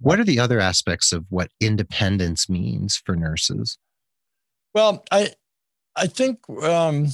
[0.00, 3.78] What are the other aspects of what independence means for nurses?
[4.74, 5.30] Well, I
[5.96, 7.08] I think um,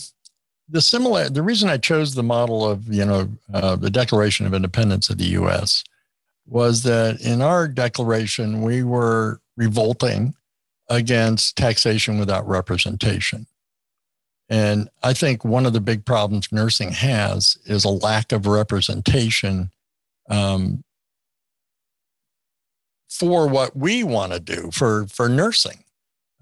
[0.69, 4.55] the similar the reason I chose the model of you know uh, the Declaration of
[4.55, 5.83] Independence of the U.S
[6.47, 10.35] was that in our declaration, we were revolting
[10.89, 13.47] against taxation without representation.
[14.49, 19.71] And I think one of the big problems nursing has is a lack of representation
[20.29, 20.83] um,
[23.09, 25.85] for what we want to do for, for nursing.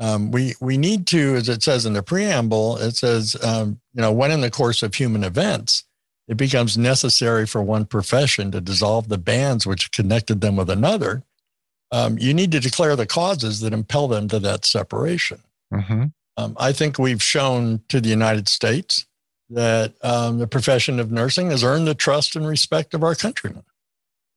[0.00, 4.02] Um, we, we need to, as it says in the preamble, it says, um, you
[4.02, 5.84] know, when in the course of human events,
[6.26, 11.22] it becomes necessary for one profession to dissolve the bands which connected them with another,
[11.92, 15.38] um, you need to declare the causes that impel them to that separation.
[15.72, 16.06] Mm-hmm.
[16.36, 19.06] Um, I think we've shown to the United States
[19.50, 23.62] that um, the profession of nursing has earned the trust and respect of our countrymen.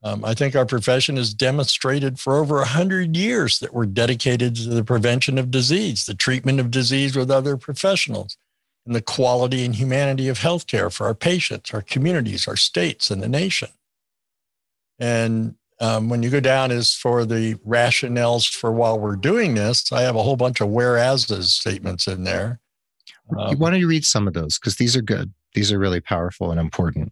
[0.04, 4.70] Um, I think our profession has demonstrated for over 100 years that we're dedicated to
[4.70, 8.38] the prevention of disease, the treatment of disease with other professionals,
[8.86, 13.22] and the quality and humanity of healthcare for our patients, our communities, our states, and
[13.22, 13.70] the nation.
[15.00, 19.92] And um, when you go down is for the rationales for while we're doing this,
[19.92, 22.60] I have a whole bunch of whereases statements in there.
[23.38, 24.58] Um, Why don't you read some of those?
[24.58, 25.34] Because these are good.
[25.54, 27.12] These are really powerful and important.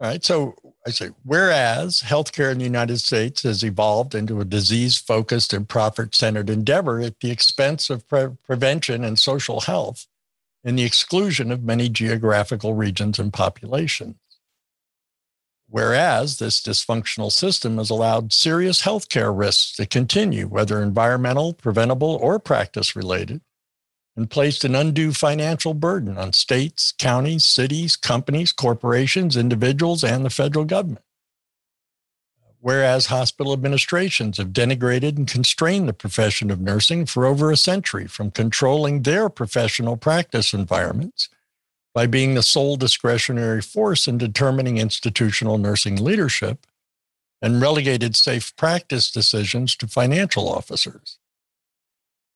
[0.00, 0.24] All right.
[0.24, 0.54] So
[0.86, 5.68] I say, whereas healthcare in the United States has evolved into a disease focused and
[5.68, 10.06] profit centered endeavor at the expense of pre- prevention and social health,
[10.62, 14.14] and the exclusion of many geographical regions and populations.
[15.68, 22.38] Whereas this dysfunctional system has allowed serious healthcare risks to continue, whether environmental, preventable, or
[22.38, 23.40] practice related,
[24.16, 30.30] and placed an undue financial burden on states, counties, cities, companies, corporations, individuals, and the
[30.30, 31.04] federal government
[32.66, 38.08] whereas hospital administrations have denigrated and constrained the profession of nursing for over a century
[38.08, 41.28] from controlling their professional practice environments
[41.94, 46.66] by being the sole discretionary force in determining institutional nursing leadership
[47.40, 51.18] and relegated safe practice decisions to financial officers.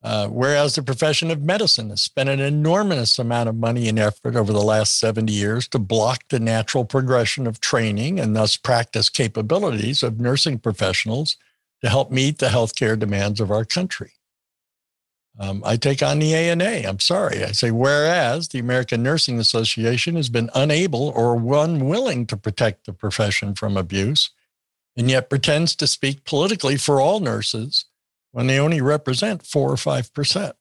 [0.03, 4.35] Uh, whereas the profession of medicine has spent an enormous amount of money and effort
[4.35, 9.09] over the last 70 years to block the natural progression of training and thus practice
[9.09, 11.37] capabilities of nursing professionals
[11.83, 14.13] to help meet the healthcare demands of our country.
[15.39, 16.87] Um, I take on the ANA.
[16.87, 17.43] I'm sorry.
[17.43, 22.93] I say, whereas the American Nursing Association has been unable or unwilling to protect the
[22.93, 24.31] profession from abuse,
[24.97, 27.85] and yet pretends to speak politically for all nurses
[28.31, 30.53] when they only represent four or 5%.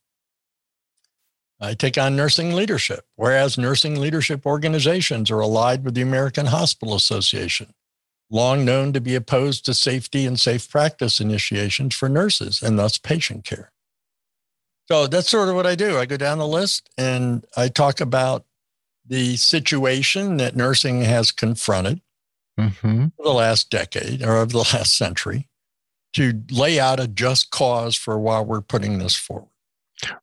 [1.60, 6.94] I take on nursing leadership, whereas nursing leadership organizations are allied with the American Hospital
[6.94, 7.74] Association,
[8.30, 12.96] long known to be opposed to safety and safe practice initiations for nurses and thus
[12.96, 13.72] patient care.
[14.90, 15.98] So that's sort of what I do.
[15.98, 18.46] I go down the list and I talk about
[19.06, 22.00] the situation that nursing has confronted
[22.58, 23.06] mm-hmm.
[23.16, 25.49] for the last decade or of the last century
[26.14, 29.48] to lay out a just cause for why we're putting this forward.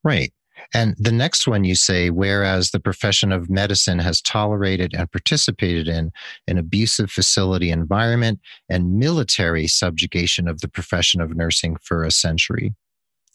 [0.04, 0.34] Right.
[0.74, 5.88] And the next one you say, whereas the profession of medicine has tolerated and participated
[5.88, 6.12] in
[6.48, 12.74] an abusive facility environment and military subjugation of the profession of nursing for a century.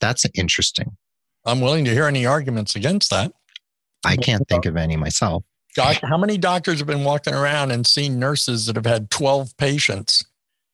[0.00, 0.96] That's interesting.
[1.44, 3.32] I'm willing to hear any arguments against that.
[4.04, 5.44] I can't think of any myself.
[5.74, 9.56] Doc, how many doctors have been walking around and seen nurses that have had 12
[9.56, 10.24] patients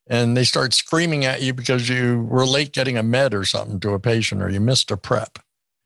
[0.09, 3.79] and they start screaming at you because you were late getting a med or something
[3.81, 5.39] to a patient or you missed a prep.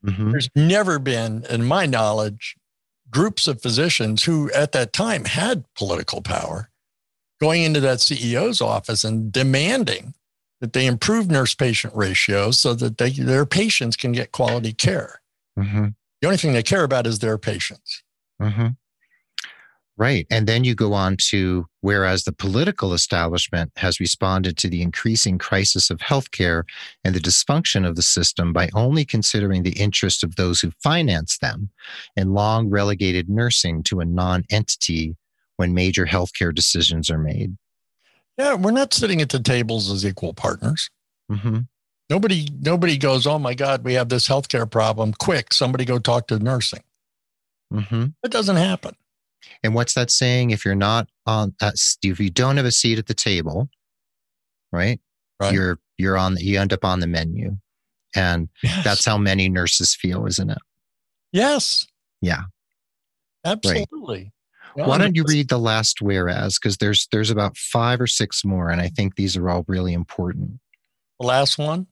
[0.04, 0.30] Mm-hmm.
[0.30, 2.56] There's never been, in my knowledge,
[3.10, 6.70] groups of physicians who at that time had political power
[7.40, 10.14] going into that CEO's office and demanding
[10.60, 15.20] that they improve nurse patient ratios so that they, their patients can get quality care.
[15.58, 15.88] Mm-hmm.
[16.20, 18.02] The only thing they care about is their patients.
[18.40, 18.68] Mm-hmm.
[20.02, 20.26] Right.
[20.32, 25.38] And then you go on to whereas the political establishment has responded to the increasing
[25.38, 26.64] crisis of healthcare
[27.04, 31.38] and the dysfunction of the system by only considering the interests of those who finance
[31.38, 31.70] them
[32.16, 35.14] and long relegated nursing to a non entity
[35.56, 37.56] when major healthcare decisions are made.
[38.36, 40.90] Yeah, we're not sitting at the tables as equal partners.
[41.30, 41.58] Mm-hmm.
[42.10, 45.12] Nobody, nobody goes, "Oh my God, we have this healthcare problem!
[45.12, 46.82] Quick, somebody go talk to nursing."
[47.72, 48.06] Mm-hmm.
[48.24, 48.96] It doesn't happen.
[49.62, 50.50] And what's that saying?
[50.50, 51.72] If you're not on, uh,
[52.02, 53.68] if you don't have a seat at the table,
[54.72, 55.00] right?
[55.40, 55.52] right.
[55.52, 56.36] You're you're on.
[56.38, 57.56] You end up on the menu,
[58.14, 58.84] and yes.
[58.84, 60.58] that's how many nurses feel, isn't it?
[61.32, 61.86] Yes.
[62.20, 62.42] Yeah.
[63.44, 64.32] Absolutely.
[64.76, 64.86] Right.
[64.88, 66.58] Why don't you read the last whereas?
[66.58, 69.92] Because there's there's about five or six more, and I think these are all really
[69.92, 70.60] important.
[71.20, 71.86] The last one?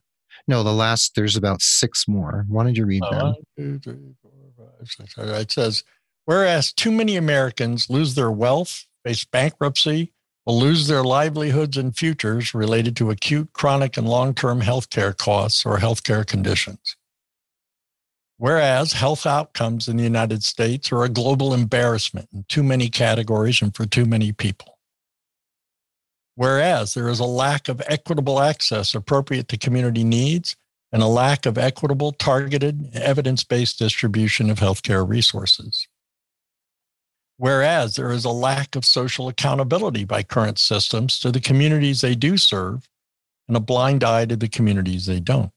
[0.49, 1.15] No, the last.
[1.15, 2.47] There's about six more.
[2.49, 3.27] Why don't you read uh, them?
[3.27, 5.19] One, two, three, four, five, six.
[5.19, 5.43] All right.
[5.43, 5.85] It says
[6.31, 10.13] Whereas too many Americans lose their wealth, face bankruptcy,
[10.47, 15.67] will lose their livelihoods and futures related to acute, chronic, and long term healthcare costs
[15.67, 16.95] or healthcare conditions.
[18.37, 23.61] Whereas health outcomes in the United States are a global embarrassment in too many categories
[23.61, 24.79] and for too many people.
[26.37, 30.55] Whereas there is a lack of equitable access appropriate to community needs
[30.93, 35.89] and a lack of equitable, targeted, evidence based distribution of healthcare resources.
[37.41, 42.15] Whereas there is a lack of social accountability by current systems to the communities they
[42.15, 42.87] do serve
[43.49, 45.51] and a blind eye to the communities they don't.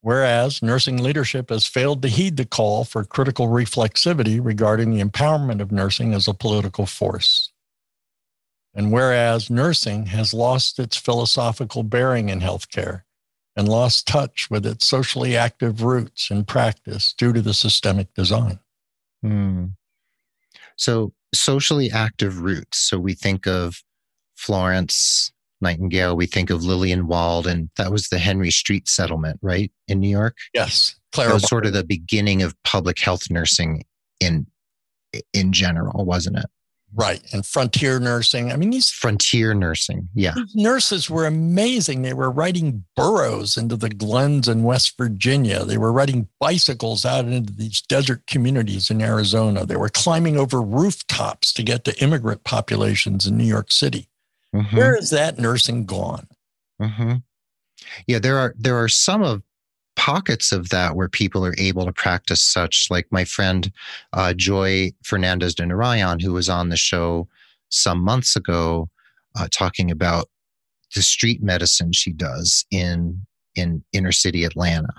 [0.00, 5.60] Whereas nursing leadership has failed to heed the call for critical reflexivity regarding the empowerment
[5.60, 7.52] of nursing as a political force.
[8.72, 13.02] And whereas nursing has lost its philosophical bearing in healthcare
[13.56, 18.58] and lost touch with its socially active roots in practice due to the systemic design.
[19.20, 19.66] Hmm.
[20.80, 22.78] So, socially active roots.
[22.78, 23.82] So, we think of
[24.36, 29.70] Florence Nightingale, we think of Lillian Wald, and that was the Henry Street settlement, right,
[29.88, 30.36] in New York?
[30.54, 30.96] Yes.
[31.12, 33.84] Clara that was sort of the beginning of public health nursing
[34.20, 34.46] in
[35.34, 36.46] in general, wasn't it?
[36.94, 37.22] Right.
[37.32, 38.50] And frontier nursing.
[38.50, 40.08] I mean, these frontier nursing.
[40.14, 40.34] Yeah.
[40.54, 42.02] nurses were amazing.
[42.02, 45.64] They were riding burros into the glens in West Virginia.
[45.64, 49.64] They were riding bicycles out into these desert communities in Arizona.
[49.64, 54.08] They were climbing over rooftops to get to immigrant populations in New York City.
[54.54, 54.76] Mm-hmm.
[54.76, 56.26] Where is that nursing gone?
[56.82, 57.16] Mm-hmm.
[58.06, 59.42] Yeah, there are there are some of
[60.00, 63.70] pockets of that where people are able to practice such, like my friend
[64.14, 67.28] uh, Joy Fernandez de Narayan, who was on the show
[67.68, 68.88] some months ago,
[69.38, 70.30] uh, talking about
[70.94, 74.94] the street medicine she does in in inner city Atlanta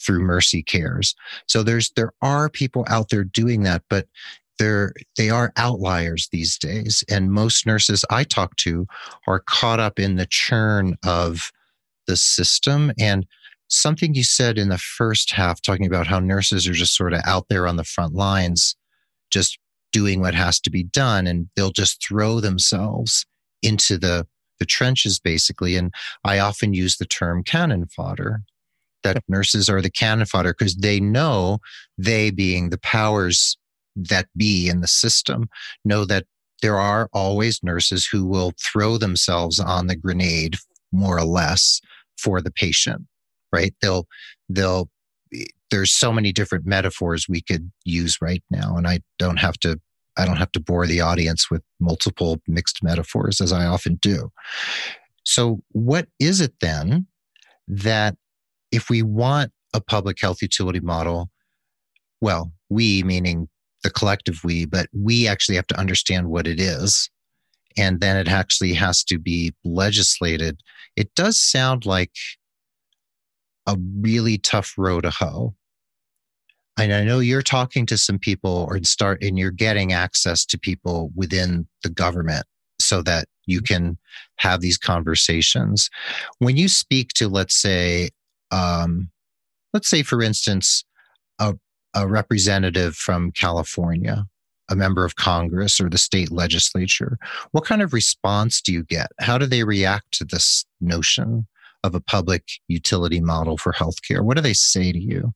[0.00, 1.14] through Mercy Cares.
[1.46, 4.06] So there's there are people out there doing that, but
[4.58, 7.04] they're they are outliers these days.
[7.10, 8.86] And most nurses I talk to
[9.26, 11.52] are caught up in the churn of
[12.06, 13.26] the system and
[13.68, 17.20] something you said in the first half, talking about how nurses are just sort of
[17.24, 18.76] out there on the front lines,
[19.30, 19.58] just
[19.92, 23.26] doing what has to be done, and they'll just throw themselves
[23.62, 24.26] into the
[24.58, 25.76] the trenches basically.
[25.76, 25.92] And
[26.24, 28.42] I often use the term cannon fodder.
[29.02, 31.58] That nurses are the cannon fodder because they know
[31.98, 33.58] they being the powers
[33.96, 35.48] that be in the system
[35.84, 36.24] know that
[36.62, 40.56] there are always nurses who will throw themselves on the grenade
[40.92, 41.80] more or less
[42.18, 43.06] for the patient
[43.52, 44.06] right they'll
[44.48, 44.88] they'll
[45.34, 49.58] eh, there's so many different metaphors we could use right now and i don't have
[49.58, 49.78] to
[50.16, 54.30] i don't have to bore the audience with multiple mixed metaphors as i often do
[55.24, 57.06] so what is it then
[57.68, 58.16] that
[58.70, 61.30] if we want a public health utility model
[62.20, 63.48] well we meaning
[63.86, 67.08] the collective we, but we actually have to understand what it is.
[67.76, 70.60] And then it actually has to be legislated.
[70.96, 72.10] It does sound like
[73.66, 75.54] a really tough row to hoe.
[76.78, 80.58] And I know you're talking to some people or start and you're getting access to
[80.58, 82.44] people within the government
[82.80, 83.74] so that you mm-hmm.
[83.74, 83.98] can
[84.36, 85.88] have these conversations.
[86.38, 88.10] When you speak to, let's say,
[88.50, 89.10] um,
[89.72, 90.84] let's say, for instance,
[91.38, 91.54] a,
[91.94, 94.26] a representative from California,
[94.68, 97.18] a member of Congress or the state legislature,
[97.52, 99.08] what kind of response do you get?
[99.18, 101.46] How do they react to this notion
[101.84, 104.22] of a public utility model for healthcare?
[104.22, 105.34] What do they say to you?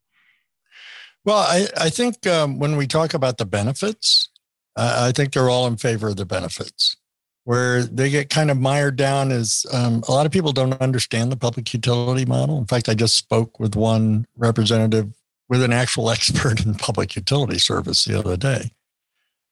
[1.25, 4.29] Well, I, I think um, when we talk about the benefits,
[4.77, 6.97] uh, I think they're all in favor of the benefits.
[7.45, 11.33] Where they get kind of mired down is um, a lot of people don't understand
[11.33, 12.59] the public utility model.
[12.59, 15.13] In fact, I just spoke with one representative
[15.49, 18.71] with an actual expert in public utility service the other day.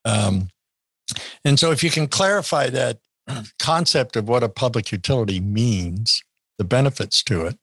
[0.04, 0.48] Um,
[1.44, 2.98] and so, if you can clarify that
[3.58, 6.22] concept of what a public utility means,
[6.58, 7.58] the benefits to it,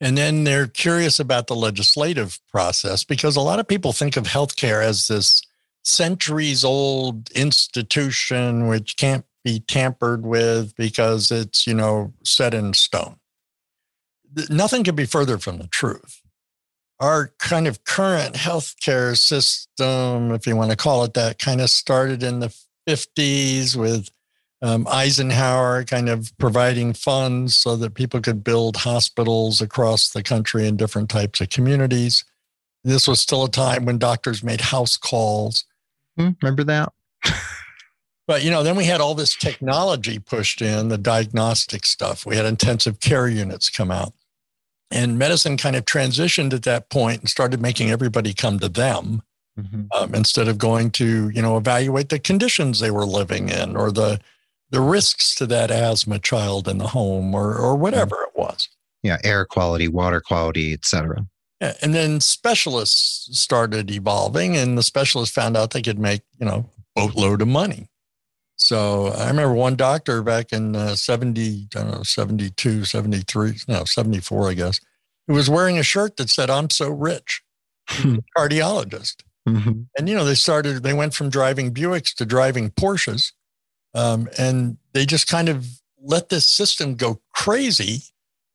[0.00, 4.24] and then they're curious about the legislative process because a lot of people think of
[4.24, 5.42] healthcare as this
[5.82, 13.16] centuries old institution which can't be tampered with because it's, you know, set in stone.
[14.48, 16.22] Nothing could be further from the truth
[17.00, 21.70] our kind of current healthcare system, if you want to call it that, kind of
[21.70, 22.54] started in the
[22.88, 24.10] 50s with
[24.64, 30.66] um, Eisenhower kind of providing funds so that people could build hospitals across the country
[30.66, 32.24] in different types of communities.
[32.82, 35.66] This was still a time when doctors made house calls.
[36.16, 36.94] Hmm, remember that?
[38.26, 42.24] but you know, then we had all this technology pushed in, the diagnostic stuff.
[42.24, 44.14] We had intensive care units come out.
[44.90, 49.22] And medicine kind of transitioned at that point and started making everybody come to them
[49.58, 49.82] mm-hmm.
[49.94, 53.92] um, instead of going to, you know, evaluate the conditions they were living in or
[53.92, 54.20] the
[54.74, 58.68] the risks to that asthma child in the home or or whatever it was.
[59.02, 61.26] Yeah, air quality, water quality, etc.
[61.60, 66.46] Yeah, and then specialists started evolving, and the specialists found out they could make, you
[66.46, 67.88] know, boatload of money.
[68.56, 73.84] So I remember one doctor back in uh, 70, I don't know, 72, 73, no,
[73.84, 74.80] 74, I guess,
[75.26, 77.42] who was wearing a shirt that said, I'm so rich,
[77.88, 79.16] cardiologist.
[79.48, 79.82] Mm-hmm.
[79.98, 83.32] And, you know, they started, they went from driving Buicks to driving Porsches.
[83.94, 85.66] Um, and they just kind of
[86.00, 88.02] let this system go crazy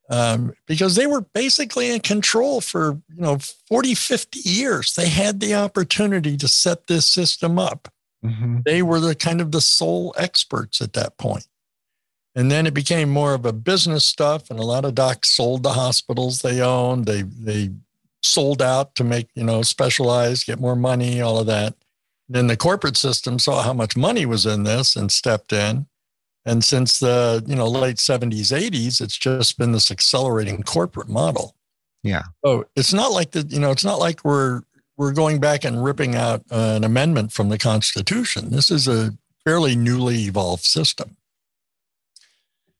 [0.09, 3.37] um, because they were basically in control for, you know,
[3.67, 4.95] 40, 50 years.
[4.95, 7.87] They had the opportunity to set this system up.
[8.25, 8.59] Mm-hmm.
[8.65, 11.47] They were the kind of the sole experts at that point.
[12.35, 15.63] And then it became more of a business stuff, and a lot of docs sold
[15.63, 17.05] the hospitals they owned.
[17.05, 17.71] They they
[18.21, 21.75] sold out to make you know specialized, get more money, all of that.
[22.29, 25.87] Then the corporate system saw how much money was in this and stepped in.
[26.45, 31.55] And since the you know late 70s, 80s, it's just been this accelerating corporate model.
[32.03, 32.23] Yeah.
[32.45, 34.61] So it's not like the you know it's not like we're
[34.95, 38.51] we're going back and ripping out uh, an amendment from the Constitution.
[38.51, 41.17] This is a fairly newly evolved system.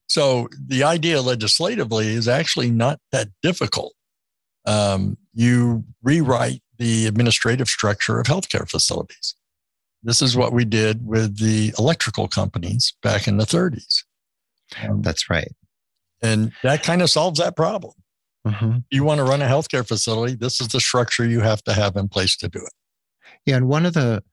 [0.08, 3.94] So the idea legislatively is actually not that difficult.
[4.66, 9.36] Um, you rewrite the administrative structure of healthcare facilities.
[10.04, 14.04] This is what we did with the electrical companies back in the 30s.
[14.84, 15.52] Um, That's right.
[16.22, 17.94] And that kind of solves that problem.
[18.48, 18.78] Mm-hmm.
[18.90, 21.96] You want to run a healthcare facility, this is the structure you have to have
[21.96, 22.74] in place to do it.
[23.46, 23.58] Yeah.
[23.58, 24.24] And one of the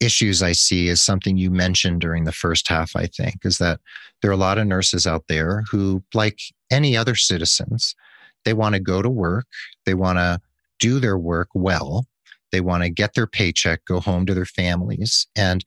[0.00, 3.80] issues I see is something you mentioned during the first half, I think, is that
[4.20, 6.38] there are a lot of nurses out there who, like
[6.70, 7.94] any other citizens,
[8.44, 9.46] they want to go to work,
[9.84, 10.40] they want to
[10.78, 12.06] do their work well,
[12.56, 15.26] they want to get their paycheck, go home to their families.
[15.36, 15.62] And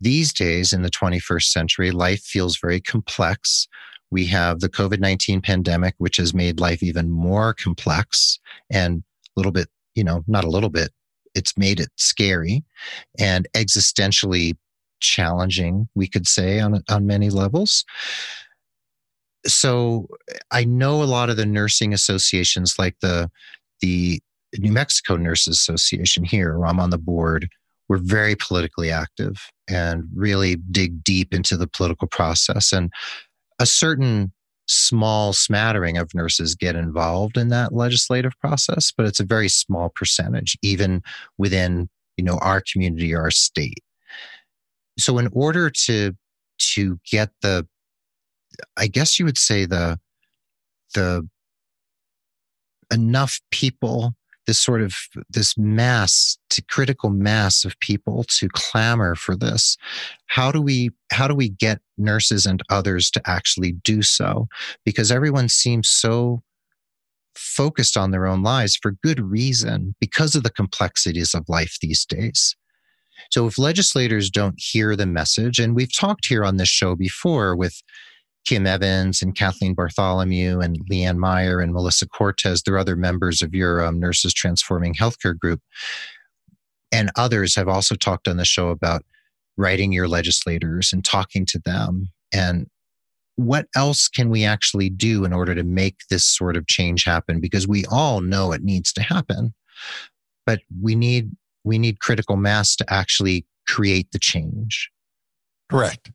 [0.00, 3.68] these days in the 21st century, life feels very complex
[4.10, 8.40] We have the COVID 19 pandemic, which has made life even more complex
[8.70, 10.90] and a little bit, you know, not a little bit,
[11.34, 12.64] it's made it scary
[13.18, 14.56] and existentially
[15.00, 17.84] challenging, we could say, on, on many levels.
[19.46, 20.08] So
[20.50, 23.30] I know a lot of the nursing associations, like the
[23.80, 24.20] the
[24.58, 27.48] New Mexico Nurses Association here, I'm on the board,
[27.88, 32.72] we're very politically active and really dig deep into the political process.
[32.72, 32.90] And
[33.58, 34.32] a certain
[34.66, 39.90] small smattering of nurses get involved in that legislative process, but it's a very small
[39.90, 41.02] percentage, even
[41.38, 43.82] within you know our community or our state.
[44.98, 46.12] So in order to
[46.74, 47.66] to get the
[48.76, 49.98] I guess you would say the
[50.94, 51.28] the
[52.92, 54.14] enough people
[54.46, 54.94] this sort of
[55.30, 59.76] this mass to critical mass of people to clamor for this.
[60.26, 64.48] How do we how do we get nurses and others to actually do so?
[64.84, 66.42] Because everyone seems so
[67.34, 72.04] focused on their own lives for good reason because of the complexities of life these
[72.04, 72.56] days.
[73.30, 77.56] So if legislators don't hear the message and we've talked here on this show before
[77.56, 77.82] with
[78.46, 82.62] Kim Evans and Kathleen Bartholomew and Leanne Meyer and Melissa Cortez.
[82.62, 85.60] They're other members of your um, Nurses Transforming Healthcare group.
[86.90, 89.04] And others have also talked on the show about
[89.56, 92.08] writing your legislators and talking to them.
[92.32, 92.66] And
[93.36, 97.40] what else can we actually do in order to make this sort of change happen?
[97.40, 99.54] Because we all know it needs to happen,
[100.44, 101.30] but we need
[101.64, 104.90] we need critical mass to actually create the change.
[105.70, 106.10] Correct.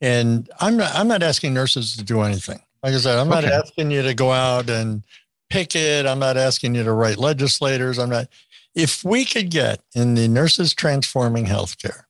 [0.00, 2.60] And I'm not, I'm not asking nurses to do anything.
[2.82, 3.52] Like I said, I'm not okay.
[3.52, 5.02] asking you to go out and
[5.50, 6.06] picket.
[6.06, 7.98] I'm not asking you to write legislators.
[7.98, 8.28] I'm not.
[8.74, 12.04] If we could get in the nurses transforming healthcare,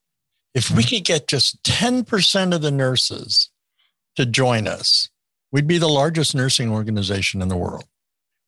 [0.55, 0.97] if we mm-hmm.
[0.97, 3.49] could get just 10% of the nurses
[4.17, 5.09] to join us,
[5.51, 7.85] we'd be the largest nursing organization in the world.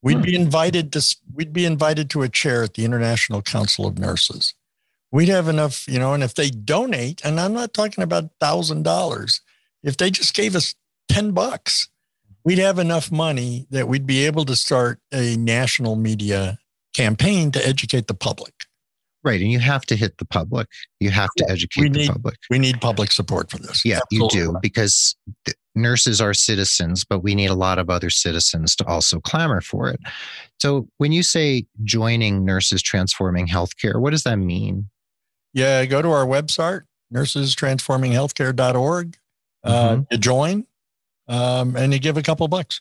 [0.02, 0.42] We'd be hmm.
[0.42, 4.54] invited to we'd be invited to a chair at the International Council of Nurses
[5.12, 8.82] we'd have enough, you know, and if they donate, and I'm not talking about thousand
[8.82, 9.40] dollars,
[9.82, 10.74] if they just gave us
[11.08, 11.88] 10 bucks,
[12.44, 16.58] we'd have enough money that we'd be able to start a national media
[16.94, 18.52] campaign to educate the public.
[19.22, 19.40] Right.
[19.40, 20.66] And you have to hit the public.
[20.98, 22.36] You have to educate need, the public.
[22.48, 23.84] We need public support for this.
[23.84, 24.38] Yeah, Absolutely.
[24.38, 25.14] you do because
[25.74, 29.90] nurses are citizens, but we need a lot of other citizens to also clamor for
[29.90, 30.00] it.
[30.58, 34.88] So when you say joining Nurses Transforming Healthcare, what does that mean?
[35.52, 36.82] Yeah, go to our website,
[37.12, 39.16] nursestransforminghealthcare.org.
[39.62, 40.02] Uh, mm-hmm.
[40.10, 40.66] You join
[41.28, 42.80] um, and you give a couple bucks.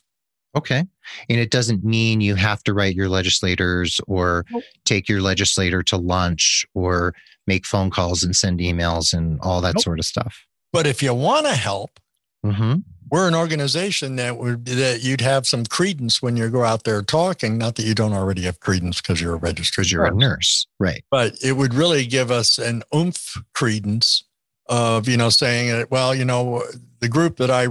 [0.55, 0.85] Okay.
[1.29, 4.45] And it doesn't mean you have to write your legislators or
[4.85, 7.13] take your legislator to lunch or
[7.45, 9.83] make phone calls and send emails and all that nope.
[9.83, 10.47] sort of stuff.
[10.73, 11.99] But if you want to help,
[12.45, 12.79] mm-hmm
[13.11, 17.01] we're an organization that would that you'd have some credence when you go out there
[17.01, 17.57] talking.
[17.57, 21.03] Not that you don't already have credence because you're a registered you're a nurse, right?
[21.11, 24.23] But it would really give us an oomph credence
[24.67, 26.63] of you know saying, well, you know,
[26.99, 27.67] the group that I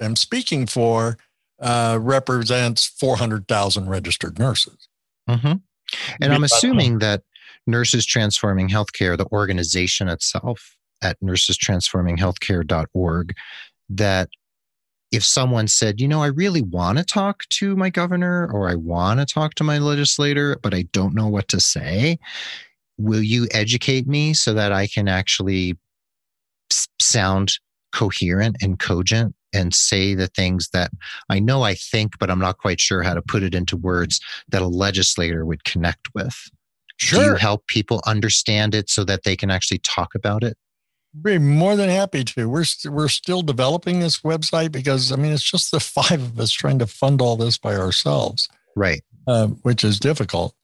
[0.00, 1.18] am speaking for
[1.60, 4.88] uh, represents four hundred thousand registered nurses.
[5.28, 5.54] Mm-hmm.
[6.20, 7.22] And I'm assuming that
[7.66, 13.34] Nurses Transforming Healthcare, the organization itself at nursestransforminghealthcare.org,
[13.88, 14.28] that
[15.10, 18.76] if someone said, you know, I really want to talk to my governor or I
[18.76, 22.18] want to talk to my legislator, but I don't know what to say,
[22.96, 25.76] will you educate me so that I can actually
[27.00, 27.58] sound
[27.92, 30.92] coherent and cogent and say the things that
[31.28, 34.20] I know I think, but I'm not quite sure how to put it into words
[34.48, 36.36] that a legislator would connect with?
[36.98, 37.24] Sure.
[37.24, 40.56] Do you help people understand it so that they can actually talk about it?
[41.20, 42.48] Be more than happy to.
[42.48, 46.22] We're we st- we're still developing this website because I mean it's just the five
[46.22, 49.02] of us trying to fund all this by ourselves, right?
[49.26, 50.54] Um, which is difficult.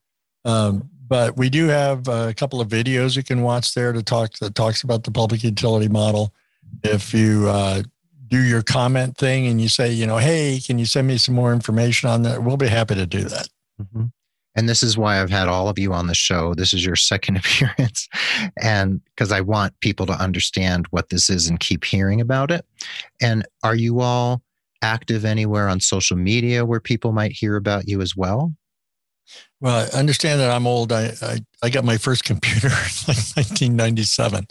[0.45, 4.33] Um, but we do have a couple of videos you can watch there to talk
[4.39, 6.35] that talks about the public utility model.
[6.83, 7.83] If you uh,
[8.29, 11.35] do your comment thing and you say, you know, hey, can you send me some
[11.35, 12.43] more information on that?
[12.43, 13.49] We'll be happy to do that.
[13.81, 14.07] Mm-hmm.
[14.57, 16.55] And this is why I've had all of you on the show.
[16.55, 18.09] This is your second appearance.
[18.61, 22.65] And because I want people to understand what this is and keep hearing about it.
[23.21, 24.43] And are you all
[24.83, 28.53] active anywhere on social media where people might hear about you as well?
[29.61, 30.93] Well, I understand that I'm old.
[30.93, 32.73] I, I, I got my first computer in
[33.09, 34.47] like 1997.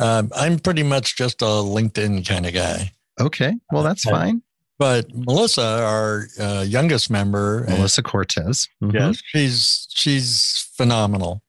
[0.00, 2.92] Um, I'm pretty much just a LinkedIn kind of guy.
[3.20, 3.54] Okay.
[3.70, 4.42] Well, that's uh, fine.
[4.78, 8.96] But Melissa, our uh, youngest member, Melissa Cortez, mm-hmm.
[8.96, 11.42] yes, she's she's phenomenal.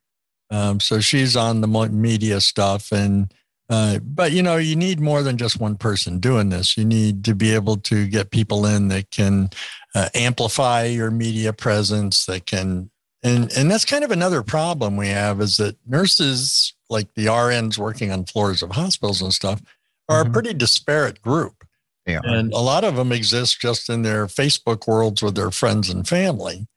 [0.51, 3.33] Um, so she's on the media stuff, and
[3.67, 6.77] Uh, but you know, you need more than just one person doing this.
[6.77, 9.49] You need to be able to get people in that can
[9.95, 12.27] uh, amplify your media presence.
[12.27, 12.91] That can,
[13.23, 17.77] and and that's kind of another problem we have is that nurses, like the RNs
[17.79, 19.63] working on floors of hospitals and stuff,
[20.09, 20.29] are mm-hmm.
[20.29, 21.64] a pretty disparate group.
[22.05, 25.89] Yeah, and a lot of them exist just in their Facebook worlds with their friends
[25.89, 26.67] and family,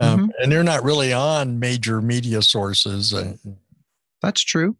[0.00, 0.30] um, mm-hmm.
[0.42, 3.14] and they're not really on major media sources.
[4.20, 4.76] That's true.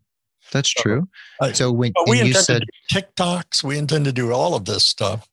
[0.53, 1.09] That's true.
[1.41, 5.29] Uh, so when we you said TikToks, we intend to do all of this stuff.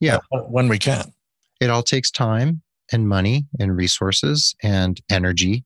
[0.00, 1.12] Yeah, uh, when we can.
[1.60, 2.62] It all takes time
[2.92, 5.64] and money and resources and energy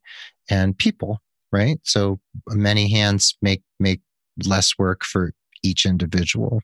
[0.51, 1.21] and people,
[1.53, 1.79] right?
[1.85, 4.01] So many hands make make
[4.45, 5.33] less work for
[5.63, 6.61] each individual.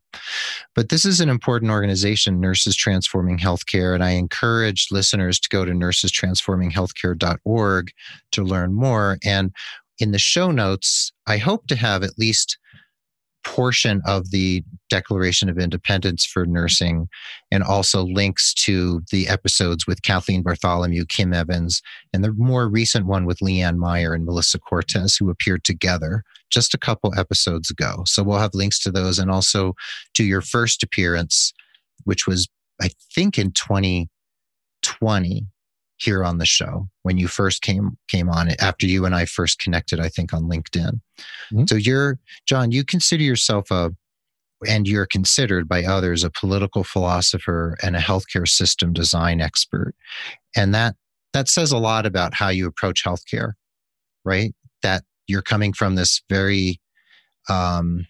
[0.74, 5.64] But this is an important organization, Nurses Transforming Healthcare, and I encourage listeners to go
[5.64, 7.92] to nursestransforminghealthcare.org
[8.32, 9.18] to learn more.
[9.24, 9.52] And
[9.98, 12.58] in the show notes, I hope to have at least
[13.44, 17.08] portion of the Declaration of Independence for nursing
[17.50, 21.82] and also links to the episodes with Kathleen Bartholomew, Kim Evans,
[22.12, 26.74] and the more recent one with Leanne Meyer and Melissa Cortez, who appeared together just
[26.74, 28.02] a couple episodes ago.
[28.06, 29.74] So we'll have links to those and also
[30.14, 31.52] to your first appearance,
[32.04, 32.48] which was,
[32.80, 35.46] I think, in 2020
[35.96, 39.24] here on the show when you first came came on it after you and I
[39.26, 41.00] first connected I think on LinkedIn.
[41.52, 41.64] Mm-hmm.
[41.66, 43.92] So you're John you consider yourself a
[44.66, 49.94] and you're considered by others a political philosopher and a healthcare system design expert.
[50.56, 50.96] And that
[51.32, 53.52] that says a lot about how you approach healthcare,
[54.24, 54.54] right?
[54.82, 56.80] That you're coming from this very
[57.48, 58.06] um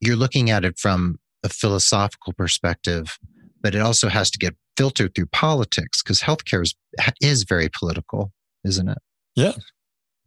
[0.00, 3.18] you're looking at it from a philosophical perspective,
[3.62, 6.74] but it also has to get filtered through politics because healthcare is,
[7.20, 8.32] is very political,
[8.64, 8.98] isn't it?
[9.34, 9.52] Yeah.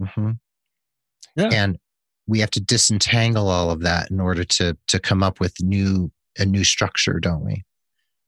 [0.02, 0.32] Mm-hmm.
[1.36, 1.50] Yeah.
[1.52, 1.78] And
[2.28, 6.12] we have to disentangle all of that in order to to come up with new
[6.38, 7.64] a new structure, don't we?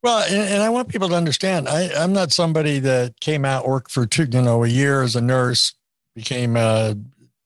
[0.03, 1.67] Well, and, and I want people to understand.
[1.69, 5.15] I, I'm not somebody that came out worked for two, you know a year as
[5.15, 5.73] a nurse,
[6.15, 6.97] became a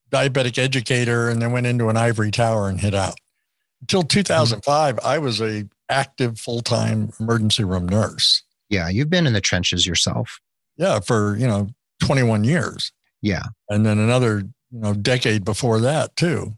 [0.09, 3.15] diabetic educator, and then went into an ivory tower and hit out.
[3.82, 5.05] Until 2005, mm-hmm.
[5.05, 8.43] I was a active full time emergency room nurse.
[8.76, 10.39] Yeah, you've been in the trenches yourself.
[10.76, 11.69] Yeah, for, you know,
[12.01, 12.91] 21 years.
[13.21, 13.43] Yeah.
[13.69, 16.53] And then another, you know, decade before that too.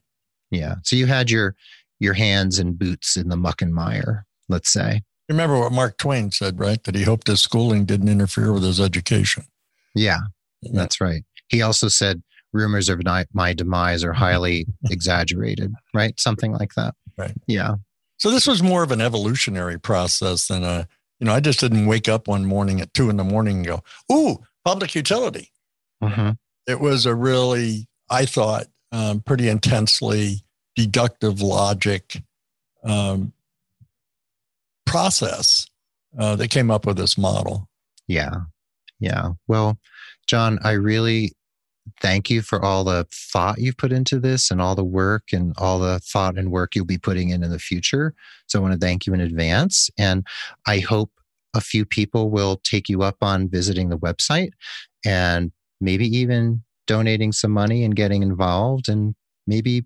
[0.50, 0.76] Yeah.
[0.84, 1.56] So you had your
[2.00, 5.02] your hands and boots in the muck and mire, let's say.
[5.30, 6.84] Remember what Mark Twain said, right?
[6.84, 9.44] That he hoped his schooling didn't interfere with his education.
[9.94, 10.20] Yeah,
[10.62, 10.72] yeah.
[10.74, 11.24] that's right.
[11.50, 12.22] He also said
[12.54, 13.02] rumors of
[13.34, 16.20] my demise are highly exaggerated, right?
[16.20, 16.96] Something like that.
[17.18, 17.36] Right.
[17.48, 17.76] Yeah.
[18.18, 20.88] So this was more of an evolutionary process than a
[21.20, 23.66] you know, I just didn't wake up one morning at two in the morning and
[23.66, 25.52] go, "Ooh, public utility."
[26.04, 26.32] Mm-hmm.
[26.68, 30.44] It was a really, I thought, um, pretty intensely
[30.76, 32.22] deductive logic
[32.84, 33.34] um,
[34.86, 35.68] process
[36.18, 37.68] uh, that came up with this model.
[38.08, 38.36] Yeah,
[39.00, 39.32] yeah.
[39.48, 39.80] Well,
[40.28, 41.34] John, I really
[42.02, 45.54] thank you for all the thought you've put into this and all the work and
[45.58, 48.14] all the thought and work you'll be putting in in the future.
[48.48, 49.90] So I want to thank you in advance.
[49.98, 50.26] And
[50.66, 51.12] I hope
[51.54, 54.52] a few people will take you up on visiting the website
[55.06, 59.16] and maybe even donating some money and getting involved and
[59.46, 59.86] maybe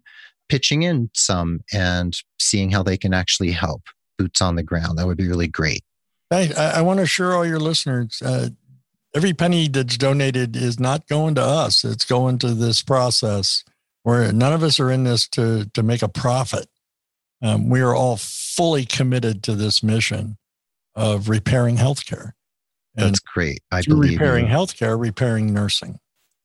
[0.49, 3.83] pitching in some and seeing how they can actually help
[4.17, 4.97] boots on the ground.
[4.97, 5.83] That would be really great.
[6.31, 8.49] I, I want to assure all your listeners uh,
[9.15, 11.83] every penny that's donated is not going to us.
[11.83, 13.63] It's going to this process
[14.03, 16.67] where none of us are in this to, to make a profit.
[17.41, 20.37] Um, we are all fully committed to this mission
[20.95, 22.31] of repairing healthcare.
[22.95, 23.61] And That's great.
[23.71, 24.51] I believe repairing you.
[24.51, 25.99] healthcare, repairing nursing.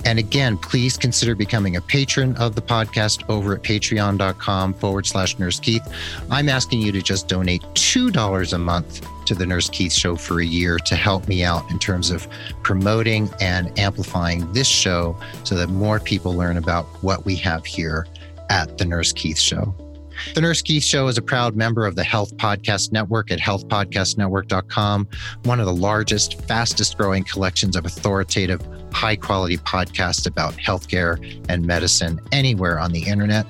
[0.06, 5.38] And again, please consider becoming a patron of the podcast over at patreon.com forward slash
[5.40, 5.86] Nurse Keith.
[6.32, 10.42] I'm asking you to just donate $2 a month to the Nurse Keith Show for
[10.42, 12.28] a year to help me out in terms of
[12.64, 18.08] promoting and amplifying this show so that more people learn about what we have here
[18.50, 19.76] at the Nurse Keith Show.
[20.34, 25.07] The Nurse Keith Show is a proud member of the Health Podcast Network at healthpodcastnetwork.com,
[25.43, 28.61] one of the largest, fastest growing collections of authoritative,
[28.91, 31.17] high quality podcasts about healthcare
[31.49, 33.45] and medicine anywhere on the internet.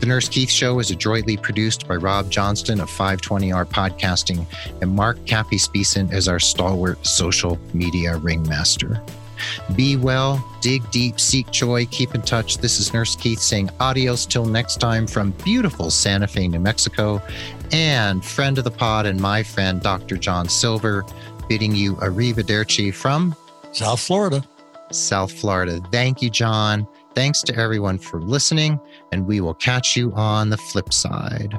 [0.00, 4.46] The Nurse Keith Show is adroitly produced by Rob Johnston of 520R Podcasting,
[4.80, 9.02] and Mark Capispisan is our stalwart social media ringmaster.
[9.74, 12.58] Be well, dig deep, seek joy, keep in touch.
[12.58, 17.22] This is Nurse Keith saying adios till next time from beautiful Santa Fe, New Mexico,
[17.72, 20.16] and friend of the pod and my friend, Dr.
[20.16, 21.04] John Silver,
[21.48, 23.34] bidding you arrivederci from
[23.72, 24.44] South Florida.
[24.90, 25.80] South Florida.
[25.90, 26.86] Thank you, John.
[27.14, 28.80] Thanks to everyone for listening,
[29.12, 31.58] and we will catch you on the flip side.